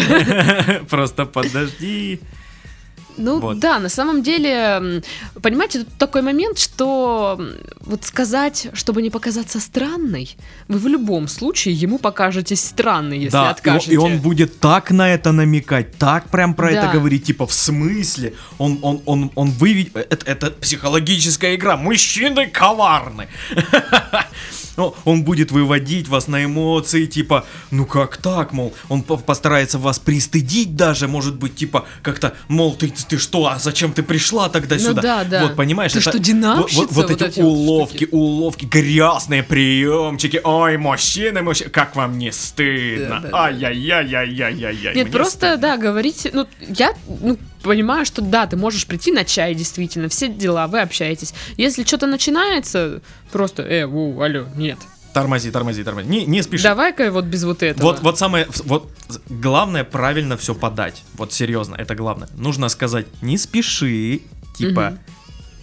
Просто 0.89 1.25
подожди. 1.25 2.19
Ну 3.17 3.39
Вот. 3.39 3.59
да, 3.59 3.79
на 3.79 3.89
самом 3.89 4.21
деле, 4.23 5.01
понимаете, 5.41 5.79
тут 5.79 5.93
такой 5.97 6.21
момент, 6.21 6.59
что 6.59 7.39
вот 7.81 8.03
сказать, 8.05 8.67
чтобы 8.73 9.01
не 9.01 9.09
показаться 9.09 9.59
странной, 9.59 10.35
вы 10.67 10.79
в 10.79 10.87
любом 10.87 11.27
случае 11.27 11.73
ему 11.73 11.97
покажетесь 11.97 12.63
странной, 12.63 13.17
если 13.17 13.31
да, 13.31 13.41
и 13.41 13.45
он- 13.45 13.51
откажете. 13.51 13.93
и 13.93 13.97
он 13.97 14.19
будет 14.19 14.59
так 14.59 14.91
на 14.91 15.13
это 15.13 15.31
намекать, 15.31 15.97
так 15.97 16.29
прям 16.29 16.53
про 16.53 16.71
это 16.71 16.81
Да. 16.87 16.93
говорить, 16.93 17.23
типа, 17.25 17.45
в 17.47 17.53
смысле? 17.53 18.33
Он, 18.57 18.79
он, 18.81 19.01
он, 19.05 19.31
он 19.35 19.49
выведет... 19.51 19.95
Это, 19.95 20.25
это 20.25 20.51
психологическая 20.51 21.55
игра. 21.55 21.75
Мужчины 21.77 22.47
коварны. 22.47 23.27
Ну, 24.77 24.93
Он 25.05 25.23
будет 25.23 25.51
выводить 25.51 26.07
вас 26.07 26.27
на 26.27 26.45
эмоции, 26.45 27.07
типа, 27.07 27.45
ну 27.71 27.87
как 27.87 28.17
так, 28.17 28.53
мол, 28.53 28.75
он 28.89 29.01
по- 29.01 29.17
постарается 29.17 29.79
вас 29.79 29.97
пристыдить 29.97 30.75
даже, 30.75 31.07
может 31.07 31.35
быть, 31.35 31.55
типа, 31.55 31.85
как-то, 32.03 32.35
мол, 32.47 32.75
ты, 32.75 32.89
ты 33.07 33.17
что, 33.17 33.47
а 33.47 33.59
зачем 33.59 33.93
ты 33.93 34.03
пришла 34.03 34.49
тогда 34.49 34.75
Ну 34.75 34.81
сюда? 34.81 35.01
да, 35.01 35.23
да. 35.23 35.43
Вот, 35.43 35.55
понимаешь, 35.55 35.91
Ты 35.93 35.99
это- 35.99 36.09
что, 36.09 36.17
вот- 36.17 36.21
динамщица? 36.21 36.81
Вот, 36.81 36.91
вот 36.91 37.09
Вот 37.09 37.21
эти 37.21 37.39
уловки, 37.39 37.97
штуки. 37.97 38.09
уловки, 38.11 38.65
грязные 38.65 39.43
приемчики. 39.43 40.39
Ой, 40.43 40.77
мужчины, 40.77 41.41
мужчины, 41.41 41.69
как 41.69 41.95
вам 41.95 42.17
не 42.17 42.31
стыдно? 42.31 43.07
Да, 43.09 43.19
да, 43.19 43.29
да. 43.29 43.37
Ай-яй-яй-яй-яй-яй. 43.45 44.95
Нет, 44.95 45.11
просто, 45.11 45.57
да, 45.57 45.77
говорить, 45.77 46.27
ну, 46.33 46.47
я, 46.67 46.93
ну, 47.21 47.37
понимаю, 47.63 48.05
что 48.05 48.21
да, 48.21 48.45
ты 48.47 48.55
можешь 48.57 48.85
прийти 48.85 49.11
на 49.11 49.23
чай, 49.25 49.53
действительно, 49.55 50.09
все 50.09 50.27
дела, 50.27 50.67
вы 50.67 50.79
общаетесь. 50.81 51.33
Если 51.57 51.83
что-то 51.83 52.07
начинается, 52.07 53.01
просто, 53.31 53.63
э, 53.63 53.85
воу, 53.85 54.21
алло, 54.21 54.45
нет. 54.55 54.77
Тормози, 55.21 55.51
тормози, 55.51 55.83
тормози. 55.83 56.07
Не, 56.07 56.25
не 56.25 56.41
спеши. 56.41 56.63
Давай-ка 56.63 57.11
вот 57.11 57.25
без 57.25 57.43
вот 57.43 57.63
этого. 57.63 57.83
Вот, 57.83 58.01
вот 58.01 58.17
самое, 58.19 58.47
вот 58.65 58.91
главное 59.29 59.83
правильно 59.83 60.37
все 60.37 60.53
подать. 60.53 61.03
Вот 61.15 61.33
серьезно, 61.33 61.75
это 61.75 61.95
главное. 61.95 62.29
Нужно 62.35 62.69
сказать, 62.69 63.07
не 63.21 63.37
спеши, 63.37 64.21
типа, 64.55 64.97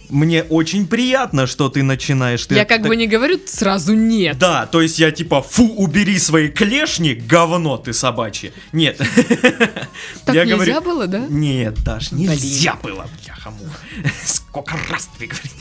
мне 0.09 0.43
очень 0.43 0.87
приятно, 0.87 1.47
что 1.47 1.69
ты 1.69 1.83
начинаешь. 1.83 2.45
Ты 2.45 2.55
Я 2.55 2.65
как 2.65 2.79
так- 2.79 2.87
бы 2.87 2.95
не 2.95 3.07
говорю 3.07 3.39
сразу 3.45 3.93
нет. 3.93 4.37
Да, 4.37 4.65
то 4.65 4.81
есть 4.81 4.99
я 4.99 5.11
типа, 5.11 5.41
фу, 5.41 5.63
убери 5.63 6.19
свои 6.19 6.49
клешни, 6.49 7.13
говно 7.13 7.77
ты 7.77 7.93
собачье. 7.93 8.53
Нет. 8.71 8.97
Так 10.25 10.35
я 10.35 10.45
нельзя 10.45 10.55
говорю, 10.55 10.81
было, 10.81 11.07
да? 11.07 11.25
Нет, 11.29 11.83
Даш, 11.83 12.11
нельзя 12.11 12.77
было, 12.81 13.07
бляха 13.23 13.53
Сколько 14.25 14.75
раз 14.89 15.09
тебе 15.17 15.27
говорить. 15.27 15.53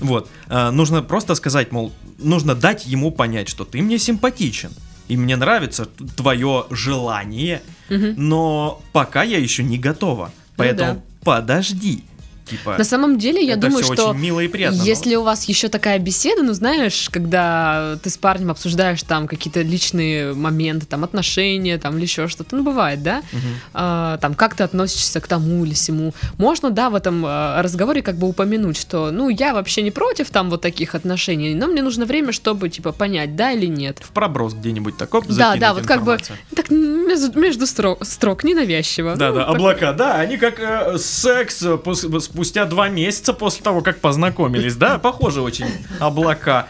Вот, 0.00 0.28
а, 0.48 0.70
нужно 0.70 1.02
просто 1.02 1.34
сказать, 1.34 1.72
мол, 1.72 1.92
нужно 2.18 2.54
дать 2.54 2.86
ему 2.86 3.10
понять, 3.10 3.48
что 3.48 3.64
ты 3.64 3.82
мне 3.82 3.98
симпатичен. 3.98 4.70
И 5.08 5.16
мне 5.16 5.36
нравится 5.36 5.86
твое 6.16 6.66
желание, 6.70 7.62
Мгм. 7.88 8.14
но 8.16 8.80
пока 8.92 9.24
я 9.24 9.38
еще 9.38 9.64
не 9.64 9.76
готова. 9.78 10.30
Поэтому 10.56 10.94
да. 10.94 11.02
подожди. 11.24 12.04
Типа, 12.46 12.76
На 12.78 12.84
самом 12.84 13.18
деле, 13.18 13.44
я 13.44 13.56
думаю, 13.56 13.84
что 13.84 14.10
очень 14.10 14.20
мило 14.20 14.40
и 14.40 14.48
приятно. 14.48 14.78
но- 14.78 14.84
если 14.84 15.14
у 15.16 15.22
вас 15.22 15.44
еще 15.44 15.68
такая 15.68 15.98
беседа, 15.98 16.42
ну 16.42 16.52
знаешь, 16.52 17.08
когда 17.10 17.96
ты 18.02 18.10
с 18.10 18.16
парнем 18.16 18.50
обсуждаешь 18.50 19.02
там 19.02 19.28
какие-то 19.28 19.62
личные 19.62 20.32
моменты, 20.34 20.86
там 20.86 21.04
отношения, 21.04 21.78
там 21.78 21.96
или 21.96 22.02
еще 22.04 22.28
что-то, 22.28 22.56
ну 22.56 22.62
бывает, 22.64 23.02
да? 23.02 23.22
Мгм. 23.32 23.42
А, 23.74 24.18
там 24.18 24.34
как 24.34 24.54
ты 24.54 24.64
относишься 24.64 25.20
к 25.20 25.26
тому 25.28 25.64
или 25.64 25.74
сему. 25.74 26.12
Можно, 26.38 26.70
да, 26.70 26.90
в 26.90 26.94
этом 26.94 27.24
а, 27.26 27.62
разговоре 27.62 28.02
как 28.02 28.16
бы 28.16 28.28
упомянуть, 28.28 28.76
что, 28.76 29.10
ну, 29.10 29.28
я 29.28 29.54
вообще 29.54 29.82
не 29.82 29.90
против 29.90 30.30
там 30.30 30.50
вот 30.50 30.60
таких 30.60 30.94
отношений, 30.94 31.54
но 31.54 31.66
мне 31.68 31.82
нужно 31.82 32.04
время, 32.04 32.32
чтобы, 32.32 32.68
типа, 32.68 32.92
понять, 32.92 33.36
да 33.36 33.52
или 33.52 33.66
нет. 33.66 33.98
В 34.02 34.10
проброс 34.10 34.54
где-нибудь 34.54 34.96
такой 34.96 35.22
Да, 35.28 35.56
да, 35.56 35.74
вот 35.74 35.86
как 35.86 36.02
бы 36.04 36.18
так 36.56 36.70
между, 36.70 37.38
между 37.38 37.66
строк, 37.66 38.04
строк 38.04 38.44
ненавязчиво. 38.44 39.16
Да, 39.16 39.28
Ну, 39.30 39.34
да, 39.36 39.44
облака, 39.46 39.92
да, 39.92 40.14
они 40.16 40.36
как 40.36 40.58
э, 40.58 40.98
секс 40.98 41.62
э, 41.62 41.74
пос- 41.74 42.08
спустя 42.40 42.64
два 42.64 42.88
месяца 42.88 43.34
после 43.34 43.62
того, 43.62 43.82
как 43.82 44.00
познакомились, 44.00 44.74
да, 44.74 44.98
похоже 44.98 45.42
очень 45.42 45.66
облака. 46.00 46.68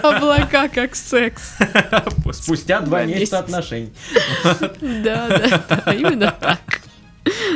Облака 0.00 0.68
как 0.68 0.94
секс. 0.94 1.56
Спустя 2.30 2.80
два 2.80 3.04
месяца 3.04 3.40
отношений. 3.40 3.92
Да, 5.02 5.40
да, 5.68 5.92
именно 5.92 6.30
так. 6.30 6.82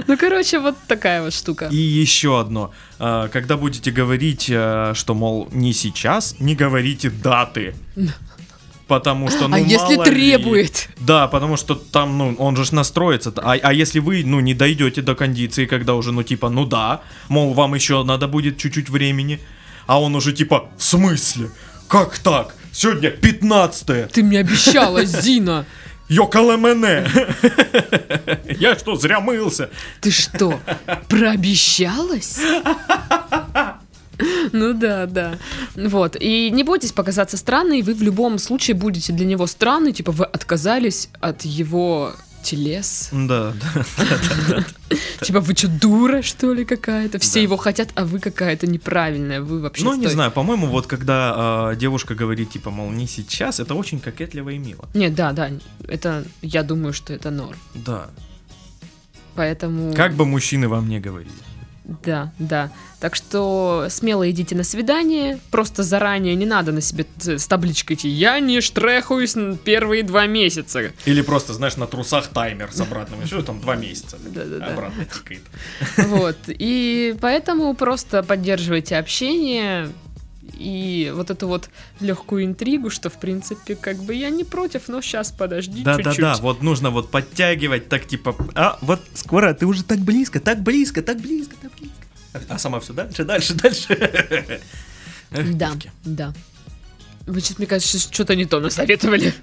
Ну, 0.09 0.17
короче, 0.17 0.59
вот 0.59 0.75
такая 0.89 1.23
вот 1.23 1.33
штука. 1.33 1.69
И 1.71 1.77
еще 1.77 2.41
одно, 2.41 2.73
э, 2.99 3.29
когда 3.33 3.57
будете 3.57 3.93
говорить, 3.93 4.47
э, 4.49 4.93
что, 4.95 5.15
мол, 5.15 5.49
не 5.53 5.73
сейчас, 5.73 6.37
не 6.41 6.57
говорите 6.57 7.11
даты. 7.11 7.75
Потому 8.87 9.29
что, 9.31 9.49
ну, 9.49 9.57
а 9.57 9.59
если 9.59 9.97
мало 9.97 10.05
ли. 10.05 10.11
требует? 10.11 10.89
Да, 11.01 11.27
потому 11.27 11.57
что 11.57 11.75
там, 11.75 12.19
ну, 12.19 12.37
он 12.39 12.57
же 12.57 12.65
ж 12.65 12.71
настроится. 12.71 13.33
А, 13.37 13.57
а 13.61 13.73
если 13.73 13.99
вы, 13.99 14.23
ну, 14.25 14.39
не 14.39 14.55
дойдете 14.55 15.03
до 15.03 15.17
кондиции, 15.17 15.67
когда 15.67 15.95
уже, 15.95 16.13
ну, 16.13 16.23
типа, 16.23 16.51
ну 16.51 16.65
да, 16.65 17.01
мол, 17.29 17.53
вам 17.53 17.75
еще 17.75 18.05
надо 18.05 18.29
будет 18.29 18.59
чуть-чуть 18.59 18.89
времени, 18.89 19.41
а 19.87 20.01
он 20.01 20.15
уже 20.15 20.33
типа, 20.33 20.69
в 20.79 20.85
смысле? 20.85 21.51
Как 21.89 22.19
так? 22.19 22.55
Сегодня 22.73 23.11
15 23.11 24.13
Ты 24.13 24.23
мне 24.23 24.39
обещала, 24.41 25.05
Зина. 25.05 25.67
Йокале 26.09 26.57
мене! 26.57 27.09
Я 28.61 28.77
что, 28.77 28.95
зря 28.95 29.19
мылся? 29.19 29.71
Ты 30.01 30.13
что, 30.13 30.61
прообещалась? 31.09 32.39
Ну 34.53 34.75
да, 34.75 35.07
да. 35.07 35.39
Вот. 35.75 36.17
И 36.19 36.51
не 36.51 36.63
бойтесь 36.63 36.93
показаться 36.93 37.37
странной, 37.37 37.83
вы 37.83 37.95
в 37.95 38.03
любом 38.03 38.39
случае 38.39 38.77
будете 38.77 39.13
для 39.13 39.27
него 39.27 39.47
странной, 39.47 39.93
типа 39.93 40.13
вы 40.13 40.25
отказались 40.25 41.09
от 41.21 41.43
его 41.43 42.15
телес. 42.47 43.09
Да, 43.13 43.53
да. 43.53 44.65
Типа 45.21 45.41
вы 45.41 45.55
что, 45.55 45.69
дура, 45.69 46.23
что 46.23 46.53
ли, 46.53 46.65
какая-то? 46.65 47.19
Все 47.19 47.43
его 47.43 47.57
хотят, 47.57 47.89
а 47.97 48.05
вы 48.05 48.21
какая-то 48.21 48.67
неправильная. 48.67 49.41
Вы 49.41 49.61
вообще 49.61 49.85
Ну, 49.85 49.95
не 49.95 50.07
знаю, 50.07 50.31
по-моему, 50.31 50.69
вот 50.69 50.87
когда 50.87 51.35
а, 51.37 51.75
девушка 51.75 52.15
говорит, 52.15 52.51
типа, 52.51 52.71
мол, 52.71 52.91
не 52.91 53.09
сейчас, 53.09 53.59
это 53.59 53.75
очень 53.75 53.99
кокетливо 53.99 54.51
и 54.51 54.59
мило. 54.59 54.89
Нет, 54.95 55.15
да, 55.15 55.33
да. 55.33 55.51
Это, 55.89 56.25
я 56.41 56.63
думаю, 56.63 56.93
что 56.93 57.13
это 57.13 57.31
норм. 57.31 57.59
Да. 57.75 58.07
Поэтому... 59.35 59.93
Как 59.95 60.15
бы 60.15 60.25
мужчины 60.25 60.69
вам 60.69 60.89
не 60.89 61.01
говорили. 61.01 61.46
Да, 62.05 62.33
да. 62.41 62.71
Так 62.99 63.15
что 63.15 63.87
смело 63.91 64.29
идите 64.29 64.57
на 64.57 64.65
свидание. 64.65 65.39
Просто 65.53 65.85
заранее 65.85 66.35
не 66.35 66.45
надо 66.47 66.73
на 66.73 66.81
себе 66.81 67.07
с 67.19 67.47
табличкой 67.47 67.95
идти. 67.97 68.09
Я 68.09 68.41
не 68.41 68.61
штрехаюсь 68.61 69.37
н- 69.37 69.57
первые 69.57 70.03
два 70.03 70.27
месяца. 70.27 70.91
Или 71.05 71.23
просто, 71.23 71.53
знаешь, 71.55 71.77
на 71.77 71.87
трусах 71.87 72.27
таймер 72.29 72.73
с 72.73 72.81
обратным. 72.81 73.23
Еще 73.23 73.41
там 73.43 73.61
два 73.61 73.77
месяца. 73.77 74.17
Да-да-да. 74.21 74.67
Обратно 74.67 75.05
тикает. 75.05 75.43
Вот. 75.99 76.39
И 76.49 77.15
поэтому 77.21 77.73
просто 77.75 78.23
поддерживайте 78.25 78.97
общение 78.97 79.91
и 80.55 81.13
вот 81.15 81.31
эту 81.31 81.49
вот 81.49 81.69
легкую 82.01 82.45
интригу, 82.45 82.91
что 82.91 83.11
в 83.11 83.15
принципе 83.15 83.75
как 83.77 83.97
бы 83.99 84.15
я 84.15 84.31
не 84.31 84.45
против, 84.45 84.89
но 84.89 85.01
сейчас 85.03 85.31
подожди 85.33 85.83
Да, 85.83 85.97
чуть-чуть. 85.97 86.17
да, 86.21 86.35
да, 86.37 86.41
вот 86.41 86.63
нужно 86.63 86.91
вот 86.91 87.11
подтягивать, 87.11 87.89
так 87.89 88.07
типа, 88.07 88.35
а 88.55 88.79
вот 88.81 89.01
скоро 89.15 89.53
ты 89.55 89.67
уже 89.67 89.83
так 89.85 89.99
близко, 89.99 90.41
так 90.41 90.61
близко, 90.63 91.03
так 91.03 91.19
близко, 91.21 91.55
так 91.61 91.73
близко. 91.79 91.97
А- 92.33 92.55
А 92.55 92.59
сама 92.59 92.81
все 92.81 92.93
дальше, 92.93 93.25
дальше, 93.25 93.55
дальше. 93.55 94.61
Да, 95.31 95.73
да. 96.05 96.33
Вы 97.27 97.41
сейчас, 97.41 97.59
мне 97.59 97.67
кажется, 97.67 97.99
что-то 97.99 98.37
не 98.37 98.45
то 98.47 98.61
насоветовали. 98.61 99.35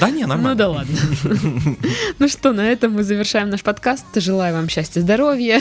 Да 0.00 0.10
не, 0.10 0.24
нормально. 0.24 0.50
Ну 0.50 0.54
да 0.56 0.68
ладно. 0.68 0.96
Ну 2.18 2.28
что, 2.28 2.52
на 2.52 2.66
этом 2.66 2.92
мы 2.92 3.04
завершаем 3.04 3.50
наш 3.50 3.62
подкаст. 3.62 4.04
Желаю 4.16 4.54
вам 4.54 4.68
счастья, 4.68 5.00
здоровья. 5.00 5.60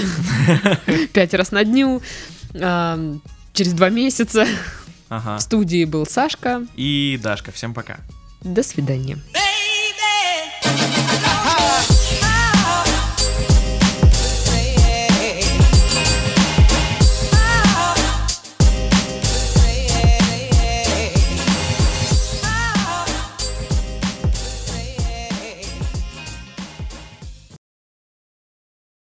Пять 1.13 1.33
раз 1.33 1.51
на 1.51 1.63
дню. 1.63 2.01
Через 3.53 3.73
два 3.73 3.89
месяца. 3.89 4.47
Ага. 5.09 5.37
В 5.37 5.41
студии 5.41 5.85
был 5.85 6.07
Сашка. 6.07 6.65
И 6.75 7.19
Дашка, 7.21 7.51
всем 7.51 7.73
пока. 7.73 7.99
До 8.41 8.63
свидания. 8.63 9.19